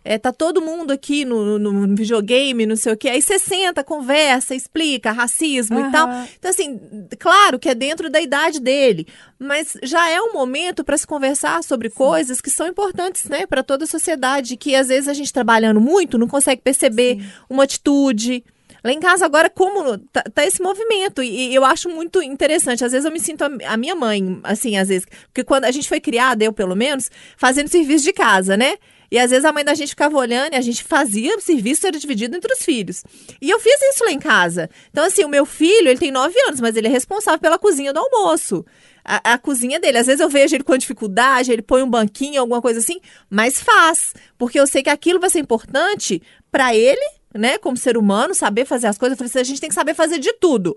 É, 0.04 0.18
tá 0.18 0.34
todo 0.34 0.62
mundo 0.62 0.92
aqui 0.92 1.24
no, 1.24 1.58
no, 1.58 1.96
videogame, 1.96 2.66
não 2.66 2.76
sei 2.76 2.94
o 2.94 2.98
quê. 2.98 3.10
Aí 3.10 3.22
você 3.22 3.40
senta, 3.40 3.84
conversa, 3.84 4.54
explica 4.54 5.12
racismo 5.12 5.80
uhum. 5.80 5.88
e 5.88 5.92
tal. 5.92 6.10
Então, 6.38 6.52
assim, 6.52 6.80
claro 7.18 7.58
que 7.58 7.70
é 7.70 7.76
dentro 7.76 8.10
da 8.10 8.20
idade 8.20 8.60
dele, 8.60 9.08
mas 9.40 9.78
já 9.82 10.10
é 10.10 10.22
um 10.22 10.34
momento 10.34 10.84
para 10.84 10.98
se 10.98 11.08
conversar 11.08 11.64
sobre 11.64 11.90
coisas 11.90 12.42
que 12.42 12.50
são 12.50 12.68
importantes, 12.68 13.26
né, 13.26 13.46
para 13.46 13.64
toda 13.64 13.86
a 13.86 13.88
sociedade, 13.88 14.58
que 14.58 14.76
às 14.76 14.88
vezes 14.88 15.08
a 15.08 15.14
gente 15.14 15.32
trabalhando 15.32 15.80
muito 15.80 16.18
não 16.18 16.28
consegue 16.28 16.62
perceber 16.62 17.22
Sim. 17.22 17.28
uma 17.50 17.64
atitude. 17.64 18.44
Lá 18.84 18.92
em 18.92 19.00
casa 19.00 19.26
agora, 19.26 19.50
como 19.50 19.98
tá, 19.98 20.22
tá, 20.24 20.46
esse 20.46 20.62
movimento, 20.62 21.24
e, 21.24 21.56
eu 21.56 21.64
acho 21.64 21.88
muito 21.88 22.22
interessante. 22.22 22.84
Às 22.84 22.92
vezes 22.92 23.06
eu 23.06 23.12
me 23.14 23.20
sinto 23.20 23.44
a, 23.44 23.50
a, 23.68 23.78
minha 23.78 23.96
mãe, 23.96 24.42
assim, 24.44 24.76
às 24.76 24.90
vezes, 24.90 25.08
porque 25.28 25.42
quando 25.42 25.64
a 25.64 25.72
gente 25.72 25.88
foi 25.88 26.02
criada, 26.02 26.44
eu 26.44 26.52
pelo 26.52 26.76
menos, 26.76 27.10
fazendo 27.38 27.70
serviço 27.70 28.04
de 28.04 28.12
casa, 28.12 28.58
né? 28.58 28.76
E 29.14 29.20
às 29.20 29.30
vezes 29.30 29.46
a 29.46 29.54
mãe 29.54 29.64
da 29.64 29.76
gente 29.76 29.90
ficava 29.90 30.18
olhando 30.18 30.54
e 30.54 30.56
a 30.56 30.62
gente 30.62 30.84
fazia 30.84 31.38
o 31.38 31.40
serviço 31.40 31.86
era 31.86 32.00
dividido 32.00 32.36
entre 32.36 32.52
os 32.52 32.64
filhos. 32.64 33.04
E 33.40 33.48
eu 33.48 33.60
fiz 33.60 33.80
isso 33.80 34.04
lá 34.04 34.12
em 34.12 34.18
casa. 34.18 34.68
Então, 34.90 35.06
assim, 35.06 35.24
o 35.24 35.30
meu 35.30 35.46
filho, 35.46 35.88
ele 35.88 36.00
tem 36.00 36.10
nove 36.10 36.34
anos, 36.48 36.60
mas 36.60 36.76
ele 36.76 36.88
é 36.88 36.90
responsável 36.90 37.40
pela 37.40 37.60
cozinha 37.60 37.94
do 37.94 38.00
almoço. 38.00 38.66
A, 39.06 39.34
a, 39.34 39.38
cozinha 39.38 39.80
dele. 39.80 40.00
Às 40.00 40.08
vezes 40.08 40.20
eu 40.20 40.28
vejo 40.30 40.56
ele 40.56 40.64
com 40.64 40.76
dificuldade, 40.76 41.52
ele 41.52 41.62
põe 41.62 41.84
um 41.84 41.90
banquinho, 41.92 42.42
alguma 42.42 42.60
coisa 42.60 42.80
assim, 42.80 43.00
mas 43.30 43.62
faz. 43.62 44.16
Porque 44.36 44.60
eu 44.60 44.66
sei 44.66 44.82
que 44.82 44.90
aquilo 44.90 45.20
vai 45.20 45.30
ser 45.30 45.38
importante 45.38 46.20
para 46.52 46.76
ele, 46.76 47.06
né, 47.36 47.60
como 47.60 47.78
ser 47.78 47.98
humano, 47.98 48.34
saber 48.34 48.66
fazer 48.66 48.88
as 48.88 48.98
coisas. 48.98 49.14
Eu 49.14 49.18
falei 49.20 49.30
assim, 49.30 49.40
a 49.40 49.44
gente 49.44 49.62
tem 49.62 49.70
que 49.70 49.76
saber 49.76 49.94
fazer 49.94 50.18
de 50.18 50.34
tudo. 50.34 50.76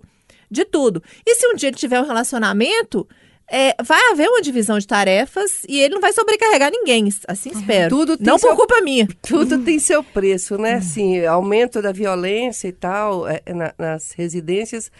De 0.50 0.66
tudo. 0.66 1.02
E 1.24 1.36
se 1.36 1.46
um 1.46 1.54
dia 1.54 1.70
ele 1.70 1.76
tiver 1.78 2.02
um 2.02 2.06
relacionamento, 2.06 3.08
é, 3.50 3.74
vai 3.82 4.00
haver 4.10 4.28
uma 4.28 4.42
divisão 4.42 4.78
de 4.78 4.86
tarefas 4.86 5.62
e 5.68 5.80
ele 5.80 5.94
não 5.94 6.00
vai 6.00 6.12
sobrecarregar 6.12 6.70
ninguém, 6.70 7.08
assim 7.28 7.50
espero. 7.50 7.90
Tudo 7.90 8.16
não 8.20 8.38
por 8.38 8.56
culpa 8.56 8.80
minha. 8.82 9.06
Tudo 9.22 9.58
tem 9.58 9.78
seu 9.78 10.02
preço, 10.02 10.58
né? 10.58 10.74
Assim, 10.74 11.24
aumento 11.24 11.80
da 11.80 11.92
violência 11.92 12.68
e 12.68 12.72
tal 12.72 13.28
é, 13.28 13.42
na, 13.54 13.72
nas 13.78 14.12
residências, 14.12 14.90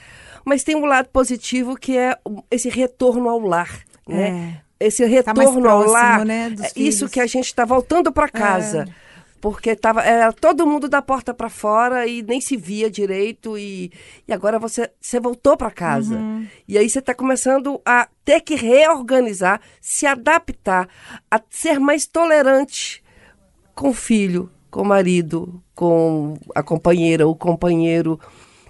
mas 0.45 0.63
tem 0.63 0.77
um 0.77 0.87
lado 0.87 1.09
positivo 1.09 1.77
que 1.77 1.97
é 1.97 2.17
esse 2.51 2.69
retorno 2.69 3.29
ao 3.29 3.41
lar, 3.41 3.81
né? 4.07 4.61
É. 4.63 4.67
Esse 4.79 5.05
retorno 5.07 5.25
tá 5.25 5.35
próximo, 5.35 5.69
ao 5.69 5.87
lar, 5.87 6.25
né, 6.27 6.55
é 6.61 6.79
isso 6.79 7.09
que 7.09 7.19
a 7.19 7.27
gente 7.27 7.47
está 7.47 7.65
voltando 7.65 8.13
para 8.13 8.29
casa. 8.29 8.85
É 9.03 9.06
porque 9.41 9.77
tava 9.77 10.03
era 10.03 10.33
todo 10.33 10.67
mundo 10.67 10.89
da 10.89 11.03
porta 11.03 11.35
para 11.35 11.49
fora 11.49 12.07
e 12.07 12.23
nem 12.23 12.41
se 12.41 12.57
via 12.57 12.91
direito 12.91 13.57
e, 13.59 13.93
e 14.27 14.33
agora 14.33 14.59
você 14.59 14.91
você 15.01 15.21
voltou 15.21 15.57
para 15.57 15.71
casa 15.71 16.17
uhum. 16.17 16.47
e 16.67 16.79
aí 16.79 16.89
você 16.89 16.99
está 16.99 17.15
começando 17.15 17.81
a 17.85 18.09
ter 18.25 18.41
que 18.41 18.55
reorganizar 18.55 19.61
se 19.81 20.07
adaptar 20.07 20.89
a 21.31 21.41
ser 21.51 21.79
mais 21.79 22.07
tolerante 22.07 23.03
com 23.75 23.91
o 23.91 23.95
filho 23.95 24.51
com 24.71 24.83
o 24.83 24.87
marido 24.87 25.63
com 25.75 26.35
a 26.55 26.63
companheira 26.63 27.27
o 27.29 27.35
companheiro 27.35 28.19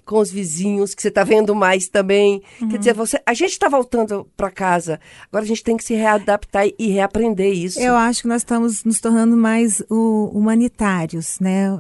com 0.07 0.21
os 0.21 0.31
vizinhos, 0.31 0.95
que 0.95 1.03
você 1.03 1.09
está 1.09 1.25
vendo 1.25 1.55
mais 1.55 1.89
também. 1.89 2.41
Uhum. 2.63 2.69
Quer 2.69 2.79
dizer, 2.79 2.95
você, 2.95 3.21
a 3.27 3.35
gente 3.35 3.51
está 3.51 3.69
voltando 3.69 4.27
para 4.37 4.51
casa. 4.53 5.01
Agora 5.29 5.45
a 5.45 5.49
gente 5.49 5.65
tem 5.65 5.77
que 5.77 5.85
se 5.85 5.95
readaptar 5.95 6.65
e 6.79 6.89
reaprender 6.89 7.53
isso. 7.53 7.81
Eu 7.81 7.97
acho 7.97 8.23
que 8.23 8.29
nós 8.29 8.43
estamos 8.43 8.85
nos 8.85 9.01
tornando 9.01 9.37
mais 9.37 9.83
humanitários, 9.91 11.39
né? 11.41 11.71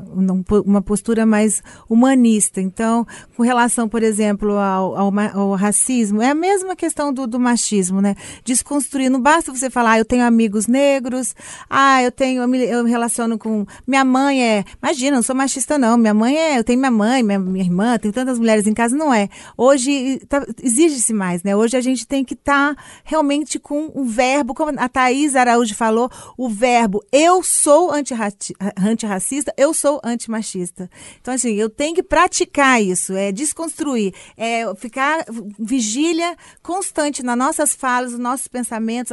Uma 0.64 0.82
postura 0.82 1.24
mais 1.24 1.62
humanista. 1.88 2.60
Então, 2.60 3.06
com 3.36 3.44
relação, 3.44 3.88
por 3.88 4.02
exemplo, 4.02 4.58
ao, 4.58 4.96
ao, 4.96 5.12
ao 5.34 5.54
racismo, 5.54 6.20
é 6.20 6.30
a 6.30 6.34
mesma 6.34 6.74
questão 6.74 7.12
do, 7.12 7.28
do, 7.28 7.38
machismo, 7.38 8.00
né? 8.00 8.16
Desconstruir. 8.44 9.08
Não 9.08 9.20
basta 9.20 9.54
você 9.54 9.70
falar, 9.70 9.92
ah, 9.92 9.98
eu 9.98 10.04
tenho 10.04 10.24
amigos 10.24 10.66
negros, 10.66 11.32
ah, 11.70 12.02
eu 12.02 12.10
tenho, 12.10 12.42
eu 12.42 12.48
me, 12.48 12.58
eu 12.64 12.82
me 12.82 12.90
relaciono 12.90 13.38
com. 13.38 13.64
Minha 13.86 14.04
mãe 14.04 14.42
é. 14.42 14.64
Imagina, 14.82 15.16
não 15.16 15.22
sou 15.22 15.36
machista, 15.36 15.78
não. 15.78 15.96
Minha 15.96 16.14
mãe 16.14 16.36
é. 16.36 16.58
Eu 16.58 16.64
tenho 16.64 16.80
minha 16.80 16.90
mãe, 16.90 17.22
minha, 17.22 17.38
minha 17.38 17.64
irmã, 17.64 17.96
tenho 17.98 18.15
tantas 18.16 18.38
mulheres 18.38 18.66
em 18.66 18.72
casa, 18.72 18.96
não 18.96 19.12
é. 19.12 19.28
Hoje 19.58 20.20
tá, 20.26 20.42
exige-se 20.62 21.12
mais, 21.12 21.42
né? 21.42 21.54
Hoje 21.54 21.76
a 21.76 21.82
gente 21.82 22.06
tem 22.06 22.24
que 22.24 22.32
estar 22.32 22.74
tá 22.74 22.82
realmente 23.04 23.58
com 23.58 23.92
o 23.94 24.06
verbo, 24.06 24.54
como 24.54 24.72
a 24.80 24.88
Thaís 24.88 25.36
Araújo 25.36 25.74
falou, 25.74 26.10
o 26.38 26.48
verbo 26.48 27.04
eu 27.12 27.42
sou 27.42 27.92
antirracista, 27.92 29.52
eu 29.54 29.74
sou 29.74 30.00
antimachista. 30.02 30.88
Então, 31.20 31.34
assim, 31.34 31.56
eu 31.56 31.68
tenho 31.68 31.94
que 31.94 32.02
praticar 32.02 32.82
isso, 32.82 33.12
é 33.12 33.30
desconstruir, 33.30 34.14
é 34.34 34.62
ficar 34.76 35.26
vigília 35.58 36.34
constante 36.62 37.22
nas 37.22 37.36
nossas 37.36 37.74
falas, 37.74 38.12
nos 38.12 38.20
nossos 38.20 38.48
pensamentos. 38.48 39.12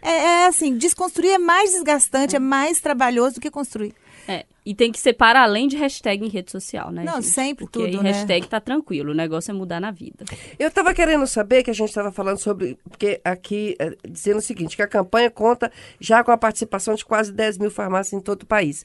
É, 0.00 0.08
é 0.08 0.46
assim, 0.46 0.76
desconstruir 0.76 1.32
é 1.32 1.38
mais 1.38 1.72
desgastante, 1.72 2.36
é 2.36 2.38
mais 2.38 2.80
trabalhoso 2.80 3.34
do 3.34 3.40
que 3.40 3.50
construir. 3.50 3.92
É, 4.28 4.46
e 4.66 4.74
tem 4.74 4.90
que 4.90 4.98
ser 4.98 5.12
para 5.12 5.44
além 5.44 5.68
de 5.68 5.76
hashtag 5.76 6.26
em 6.26 6.28
rede 6.28 6.50
social, 6.50 6.90
né? 6.90 7.04
Não, 7.04 7.22
gente? 7.22 7.26
sempre 7.26 7.64
Porque 7.66 7.78
tudo, 7.78 7.98
aí, 7.98 8.02
né? 8.02 8.10
hashtag 8.10 8.48
tá 8.48 8.60
tranquilo, 8.60 9.12
o 9.12 9.14
negócio 9.14 9.52
é 9.52 9.54
mudar 9.54 9.80
na 9.80 9.92
vida. 9.92 10.24
Eu 10.58 10.66
estava 10.66 10.92
querendo 10.92 11.24
saber 11.24 11.62
que 11.62 11.70
a 11.70 11.72
gente 11.72 11.88
estava 11.88 12.10
falando 12.10 12.38
sobre, 12.38 12.76
porque 12.82 13.20
aqui, 13.24 13.76
é, 13.78 13.94
dizendo 14.08 14.38
o 14.38 14.42
seguinte, 14.42 14.74
que 14.74 14.82
a 14.82 14.88
campanha 14.88 15.30
conta 15.30 15.70
já 16.00 16.24
com 16.24 16.32
a 16.32 16.36
participação 16.36 16.96
de 16.96 17.04
quase 17.04 17.30
10 17.32 17.58
mil 17.58 17.70
farmácias 17.70 18.20
em 18.20 18.20
todo 18.20 18.42
o 18.42 18.46
país. 18.46 18.84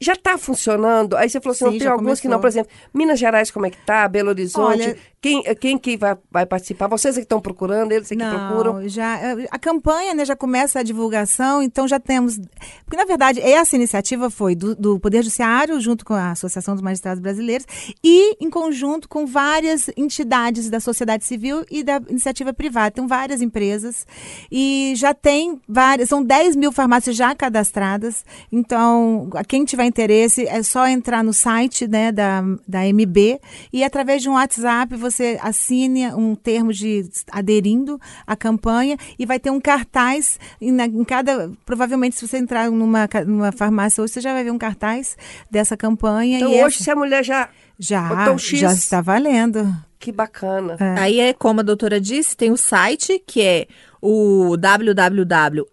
Já 0.00 0.12
está 0.12 0.38
funcionando? 0.38 1.16
Aí 1.16 1.28
você 1.28 1.40
falou 1.40 1.54
assim, 1.54 1.64
Sim, 1.64 1.70
não, 1.72 1.78
tem 1.78 1.88
alguns 1.88 2.02
começou. 2.04 2.22
que 2.22 2.28
não, 2.28 2.40
por 2.40 2.46
exemplo, 2.46 2.70
Minas 2.94 3.18
Gerais, 3.18 3.50
como 3.50 3.66
é 3.66 3.70
que 3.70 3.84
tá? 3.84 4.06
Belo 4.06 4.28
Horizonte, 4.28 4.82
Olha, 4.82 4.96
quem, 5.20 5.42
quem 5.56 5.76
que 5.76 5.96
vai, 5.96 6.16
vai 6.30 6.46
participar? 6.46 6.86
Vocês 6.86 7.16
é 7.16 7.20
que 7.20 7.24
estão 7.24 7.40
procurando, 7.40 7.90
eles 7.90 8.12
é 8.12 8.14
que 8.14 8.22
não, 8.22 8.30
procuram? 8.30 8.88
Já, 8.88 9.18
é, 9.18 9.48
a 9.50 9.58
campanha 9.58 10.14
né, 10.14 10.24
já 10.24 10.36
começa 10.36 10.78
a 10.78 10.82
divulgação, 10.84 11.60
então 11.60 11.88
já 11.88 11.98
temos... 11.98 12.38
Porque, 12.84 12.96
na 12.96 13.04
verdade, 13.04 13.40
essa 13.40 13.74
iniciativa 13.74 14.30
foi 14.30 14.54
do, 14.54 14.76
do 14.76 15.00
Poder 15.00 15.15
Judiciário, 15.22 15.80
junto 15.80 16.04
com 16.04 16.14
a 16.14 16.30
Associação 16.30 16.74
dos 16.74 16.82
Magistrados 16.82 17.20
Brasileiros, 17.20 17.66
e 18.02 18.36
em 18.40 18.50
conjunto 18.50 19.08
com 19.08 19.26
várias 19.26 19.88
entidades 19.96 20.70
da 20.70 20.80
sociedade 20.80 21.24
civil 21.24 21.64
e 21.70 21.82
da 21.82 22.00
iniciativa 22.08 22.52
privada. 22.52 22.90
Tem 22.90 23.06
várias 23.06 23.40
empresas 23.42 24.06
e 24.50 24.92
já 24.96 25.14
tem 25.14 25.60
várias, 25.68 26.08
são 26.08 26.22
10 26.22 26.56
mil 26.56 26.72
farmácias 26.72 27.16
já 27.16 27.34
cadastradas. 27.34 28.24
Então, 28.50 29.30
quem 29.48 29.64
tiver 29.64 29.84
interesse, 29.84 30.46
é 30.46 30.62
só 30.62 30.86
entrar 30.88 31.22
no 31.22 31.32
site 31.32 31.86
né, 31.86 32.10
da, 32.10 32.42
da 32.66 32.80
MB 32.86 33.40
e 33.72 33.84
através 33.84 34.22
de 34.22 34.28
um 34.28 34.34
WhatsApp 34.34 34.96
você 34.96 35.38
assine 35.42 36.06
um 36.14 36.34
termo 36.34 36.72
de 36.72 37.08
aderindo 37.30 38.00
à 38.26 38.34
campanha 38.34 38.96
e 39.18 39.26
vai 39.26 39.38
ter 39.38 39.50
um 39.50 39.60
cartaz 39.60 40.38
em, 40.60 40.76
em 40.80 41.04
cada. 41.04 41.50
Provavelmente, 41.64 42.16
se 42.16 42.26
você 42.26 42.38
entrar 42.38 42.70
numa, 42.70 43.08
numa 43.26 43.52
farmácia 43.52 44.02
hoje, 44.02 44.14
você 44.14 44.20
já 44.20 44.32
vai 44.32 44.44
ver 44.44 44.50
um 44.50 44.58
cartaz 44.58 45.05
dessa 45.50 45.76
campanha. 45.76 46.38
Então, 46.38 46.50
hoje, 46.50 46.76
essa... 46.76 46.84
se 46.84 46.90
a 46.90 46.96
mulher 46.96 47.24
já. 47.24 47.48
Já, 47.78 48.34
já 48.38 48.72
está 48.72 49.02
valendo. 49.02 49.70
Que 49.98 50.10
bacana. 50.10 50.78
É. 50.80 50.98
Aí 50.98 51.20
é 51.20 51.34
como 51.34 51.60
a 51.60 51.62
doutora 51.62 52.00
disse, 52.00 52.34
tem 52.34 52.50
o 52.50 52.56
site 52.56 53.22
que 53.26 53.42
é 53.42 53.66
o 54.00 54.56
www.amb.com.br 54.56 55.68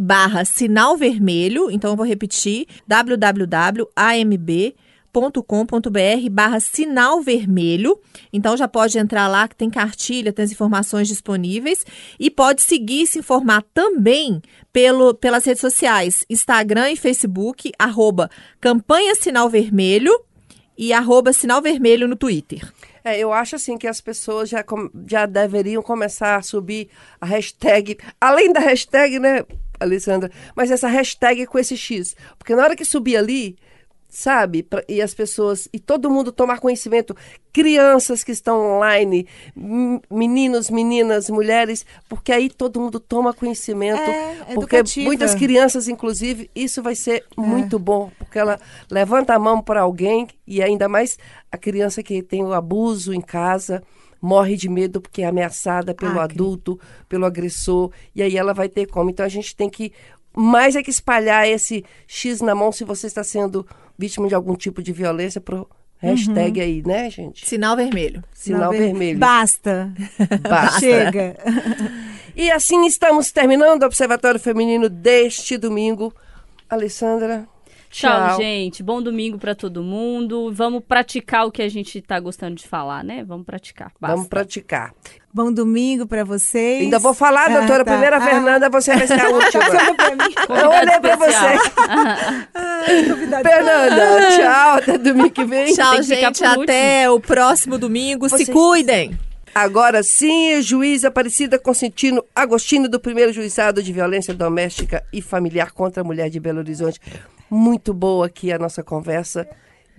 barra 0.00 0.44
sinal 0.44 0.96
vermelho. 0.96 1.70
Então 1.70 1.92
eu 1.92 1.96
vou 1.96 2.04
repetir, 2.04 2.66
www.amb.com.br 2.88 4.74
barra 6.30 6.60
sinal 6.60 7.20
vermelho. 7.20 7.98
Então 8.32 8.56
já 8.56 8.68
pode 8.68 8.98
entrar 8.98 9.28
lá 9.28 9.46
que 9.46 9.56
tem 9.56 9.70
cartilha, 9.70 10.32
tem 10.32 10.44
as 10.44 10.52
informações 10.52 11.08
disponíveis 11.08 11.84
e 12.18 12.30
pode 12.30 12.62
seguir 12.62 13.02
e 13.02 13.06
se 13.06 13.18
informar 13.18 13.62
também 13.74 14.40
pelo, 14.72 15.14
pelas 15.14 15.44
redes 15.44 15.60
sociais, 15.60 16.24
Instagram 16.28 16.90
e 16.90 16.96
Facebook, 16.96 17.72
arroba 17.78 18.30
campanha 18.60 19.14
sinal 19.14 19.48
vermelho 19.48 20.12
e 20.76 20.92
arroba 20.92 21.32
sinal 21.32 21.62
vermelho 21.62 22.08
no 22.08 22.16
Twitter. 22.16 22.60
É, 23.04 23.18
eu 23.18 23.32
acho 23.32 23.56
assim 23.56 23.76
que 23.76 23.86
as 23.86 24.00
pessoas 24.00 24.48
já, 24.48 24.64
já 25.06 25.26
deveriam 25.26 25.82
começar 25.82 26.36
a 26.36 26.42
subir 26.42 26.88
a 27.20 27.26
hashtag, 27.26 27.98
além 28.20 28.50
da 28.50 28.60
hashtag, 28.60 29.18
né, 29.18 29.44
Alessandra, 29.78 30.30
mas 30.56 30.70
essa 30.70 30.88
hashtag 30.88 31.46
com 31.46 31.58
esse 31.58 31.76
X. 31.76 32.16
Porque 32.38 32.54
na 32.54 32.62
hora 32.62 32.74
que 32.74 32.84
subir 32.84 33.16
ali, 33.16 33.56
sabe? 34.14 34.64
E 34.88 35.02
as 35.02 35.12
pessoas, 35.12 35.68
e 35.72 35.80
todo 35.80 36.08
mundo 36.08 36.30
tomar 36.30 36.60
conhecimento, 36.60 37.16
crianças 37.52 38.22
que 38.22 38.30
estão 38.30 38.76
online, 38.76 39.26
meninos, 40.08 40.70
meninas, 40.70 41.28
mulheres, 41.28 41.84
porque 42.08 42.30
aí 42.30 42.48
todo 42.48 42.80
mundo 42.80 43.00
toma 43.00 43.34
conhecimento. 43.34 44.00
É, 44.00 44.54
porque 44.54 44.76
educativa. 44.76 45.06
muitas 45.06 45.34
crianças, 45.34 45.88
inclusive, 45.88 46.48
isso 46.54 46.80
vai 46.80 46.94
ser 46.94 47.24
é. 47.36 47.40
muito 47.40 47.76
bom, 47.76 48.12
porque 48.16 48.38
ela 48.38 48.60
levanta 48.88 49.34
a 49.34 49.38
mão 49.38 49.60
para 49.60 49.80
alguém, 49.80 50.28
e 50.46 50.62
ainda 50.62 50.88
mais 50.88 51.18
a 51.50 51.58
criança 51.58 52.00
que 52.00 52.22
tem 52.22 52.44
o 52.44 52.52
abuso 52.52 53.12
em 53.12 53.20
casa 53.20 53.82
morre 54.22 54.56
de 54.56 54.70
medo 54.70 55.02
porque 55.02 55.20
é 55.20 55.26
ameaçada 55.26 55.92
pelo 55.92 56.18
ah, 56.18 56.24
adulto, 56.24 56.80
pelo 57.10 57.26
agressor, 57.26 57.90
e 58.14 58.22
aí 58.22 58.38
ela 58.38 58.54
vai 58.54 58.70
ter 58.70 58.86
como. 58.86 59.10
Então 59.10 59.26
a 59.26 59.28
gente 59.28 59.54
tem 59.54 59.68
que 59.68 59.92
mais 60.36 60.76
é 60.76 60.82
que 60.82 60.90
espalhar 60.90 61.48
esse 61.48 61.84
X 62.06 62.40
na 62.40 62.54
mão 62.54 62.72
se 62.72 62.84
você 62.84 63.06
está 63.06 63.22
sendo 63.22 63.66
vítima 63.98 64.28
de 64.28 64.34
algum 64.34 64.54
tipo 64.54 64.82
de 64.82 64.92
violência 64.92 65.40
pro 65.40 65.68
hashtag 65.98 66.60
aí, 66.60 66.82
né, 66.84 67.08
gente? 67.10 67.46
Sinal 67.46 67.76
vermelho. 67.76 68.22
Sinal 68.32 68.72
vermelho. 68.72 69.18
Basta. 69.18 69.92
Basta. 70.48 70.80
Chega. 70.80 71.36
E 72.36 72.50
assim 72.50 72.84
estamos 72.84 73.30
terminando 73.30 73.84
o 73.84 73.86
Observatório 73.86 74.40
Feminino 74.40 74.88
deste 74.88 75.56
domingo. 75.56 76.12
Alessandra, 76.68 77.46
Tchau, 77.94 78.28
Tchau. 78.30 78.36
gente. 78.38 78.82
Bom 78.82 79.00
domingo 79.00 79.38
pra 79.38 79.54
todo 79.54 79.80
mundo. 79.80 80.50
Vamos 80.52 80.82
praticar 80.86 81.46
o 81.46 81.52
que 81.52 81.62
a 81.62 81.68
gente 81.68 82.02
tá 82.02 82.18
gostando 82.18 82.56
de 82.56 82.66
falar, 82.66 83.04
né? 83.04 83.22
Vamos 83.22 83.46
praticar. 83.46 83.92
Basta. 84.00 84.16
vamos 84.16 84.28
praticar. 84.28 84.92
Bom 85.32 85.52
domingo 85.52 86.04
para 86.04 86.24
vocês. 86.24 86.82
Ainda 86.82 86.98
vou 86.98 87.14
falar, 87.14 87.44
Ah, 87.50 87.58
doutora. 87.60 87.84
tá. 87.84 87.92
Primeira 87.92 88.16
Ah. 88.16 88.20
Fernanda, 88.20 88.68
você 88.68 88.96
vai 88.96 89.06
ser 89.06 89.20
a 89.20 89.30
última. 89.30 89.62
mim. 89.64 90.34
Eu 90.60 90.70
olhei 90.70 91.00
pra 91.00 91.16
você. 91.16 92.44
Fernanda, 93.42 94.28
tchau. 94.36 94.74
Até 94.78 94.98
domingo 94.98 95.30
que 95.30 95.44
vem. 95.44 95.72
Tchau, 95.72 95.94
que 95.96 96.02
gente. 96.02 96.44
Até 96.44 97.08
o 97.10 97.20
próximo 97.20 97.78
domingo. 97.78 98.28
Vocês- 98.28 98.46
Se 98.46 98.52
cuidem. 98.52 99.16
Agora 99.54 100.02
sim, 100.02 100.60
juiz 100.60 101.04
Aparecida 101.04 101.60
Consentino 101.60 102.24
Agostinho, 102.34 102.88
do 102.88 102.98
primeiro 102.98 103.32
juizado 103.32 103.80
de 103.80 103.92
violência 103.92 104.34
doméstica 104.34 105.04
e 105.12 105.22
familiar 105.22 105.70
contra 105.70 106.00
a 106.00 106.04
mulher 106.04 106.28
de 106.28 106.40
Belo 106.40 106.58
Horizonte. 106.58 107.00
Muito 107.50 107.92
boa 107.94 108.26
aqui 108.26 108.52
a 108.52 108.58
nossa 108.58 108.82
conversa. 108.82 109.48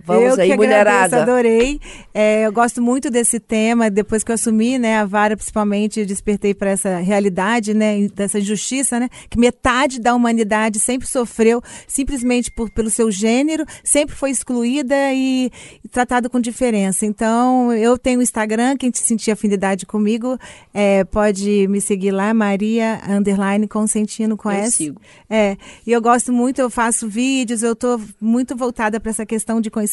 Vamos 0.04 0.36
eu 0.36 0.42
aí, 0.42 0.50
que 0.50 0.56
mulherada. 0.56 1.16
agradeço, 1.16 1.30
adorei. 1.30 1.80
É, 2.14 2.46
eu 2.46 2.52
gosto 2.52 2.80
muito 2.80 3.10
desse 3.10 3.40
tema. 3.40 3.90
Depois 3.90 4.22
que 4.22 4.30
eu 4.30 4.34
assumi, 4.34 4.78
né, 4.78 4.98
a 4.98 5.04
vara, 5.04 5.36
principalmente, 5.36 6.06
despertei 6.06 6.54
para 6.54 6.70
essa 6.70 6.98
realidade, 6.98 7.74
né, 7.74 8.06
dessa 8.14 8.38
injustiça, 8.38 9.00
né, 9.00 9.08
que 9.28 9.38
metade 9.38 10.00
da 10.00 10.14
humanidade 10.14 10.78
sempre 10.78 11.08
sofreu 11.08 11.60
simplesmente 11.88 12.52
por, 12.52 12.70
pelo 12.70 12.88
seu 12.88 13.10
gênero, 13.10 13.64
sempre 13.82 14.14
foi 14.14 14.30
excluída 14.30 14.94
e, 15.12 15.50
e 15.82 15.88
tratada 15.88 16.28
com 16.28 16.38
diferença. 16.38 17.04
Então, 17.04 17.72
eu 17.72 17.98
tenho 17.98 18.20
o 18.20 18.22
Instagram, 18.22 18.76
quem 18.76 18.90
te 18.90 19.00
sentir 19.00 19.32
afinidade 19.32 19.86
comigo, 19.86 20.38
é, 20.72 21.02
pode 21.04 21.66
me 21.68 21.80
seguir 21.80 22.12
lá, 22.12 22.32
Maria 22.32 23.00
underline 23.08 23.66
Consentino 23.66 24.36
com 24.36 24.50
Eu 24.50 24.58
S. 24.58 24.72
sigo. 24.72 25.00
É, 25.28 25.56
e 25.84 25.90
eu 25.90 26.00
gosto 26.00 26.32
muito, 26.32 26.60
eu 26.60 26.70
faço 26.70 27.08
vídeos, 27.08 27.62
eu 27.62 27.72
estou 27.72 28.00
muito 28.20 28.54
voltada 28.54 29.00
para 29.00 29.10
essa 29.10 29.26
questão 29.26 29.60
de 29.60 29.68
conhecimento, 29.70 29.85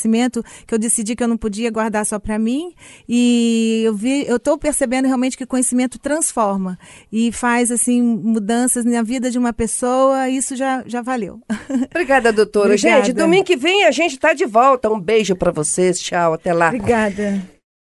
que 0.67 0.73
eu 0.73 0.79
decidi 0.79 1.15
que 1.15 1.23
eu 1.23 1.27
não 1.27 1.38
podia 1.38 1.69
guardar 1.71 2.06
só 2.06 2.19
para 2.19 2.38
mim. 2.39 2.73
E 3.08 3.84
eu 3.86 3.95
vi, 3.95 4.25
eu 4.27 4.38
estou 4.38 4.58
percebendo 4.58 5.08
realmente 5.08 5.38
que 5.38 5.43
o 5.43 5.47
conhecimento 5.47 5.99
transforma 5.99 6.77
e 7.12 7.32
faz 7.32 7.71
assim 7.71 8.01
mudanças 8.01 8.86
na 8.86 9.01
vida 9.01 9.29
de 9.29 9.38
uma 9.38 9.53
pessoa, 9.53 10.29
isso 10.29 10.56
já, 10.56 10.84
já 10.86 11.01
valeu. 11.01 11.39
Obrigada, 11.91 12.32
doutora. 12.32 12.73
Obrigada. 12.73 13.06
Gente, 13.06 13.13
domingo 13.13 13.43
que 13.43 13.56
vem 13.56 13.86
a 13.86 13.91
gente 13.91 14.17
tá 14.17 14.34
de 14.34 14.45
volta. 14.45 14.89
Um 14.89 14.99
beijo 14.99 15.36
pra 15.36 15.51
vocês. 15.51 15.99
Tchau, 15.99 16.34
até 16.34 16.53
lá. 16.53 16.67
Obrigada. 16.67 17.53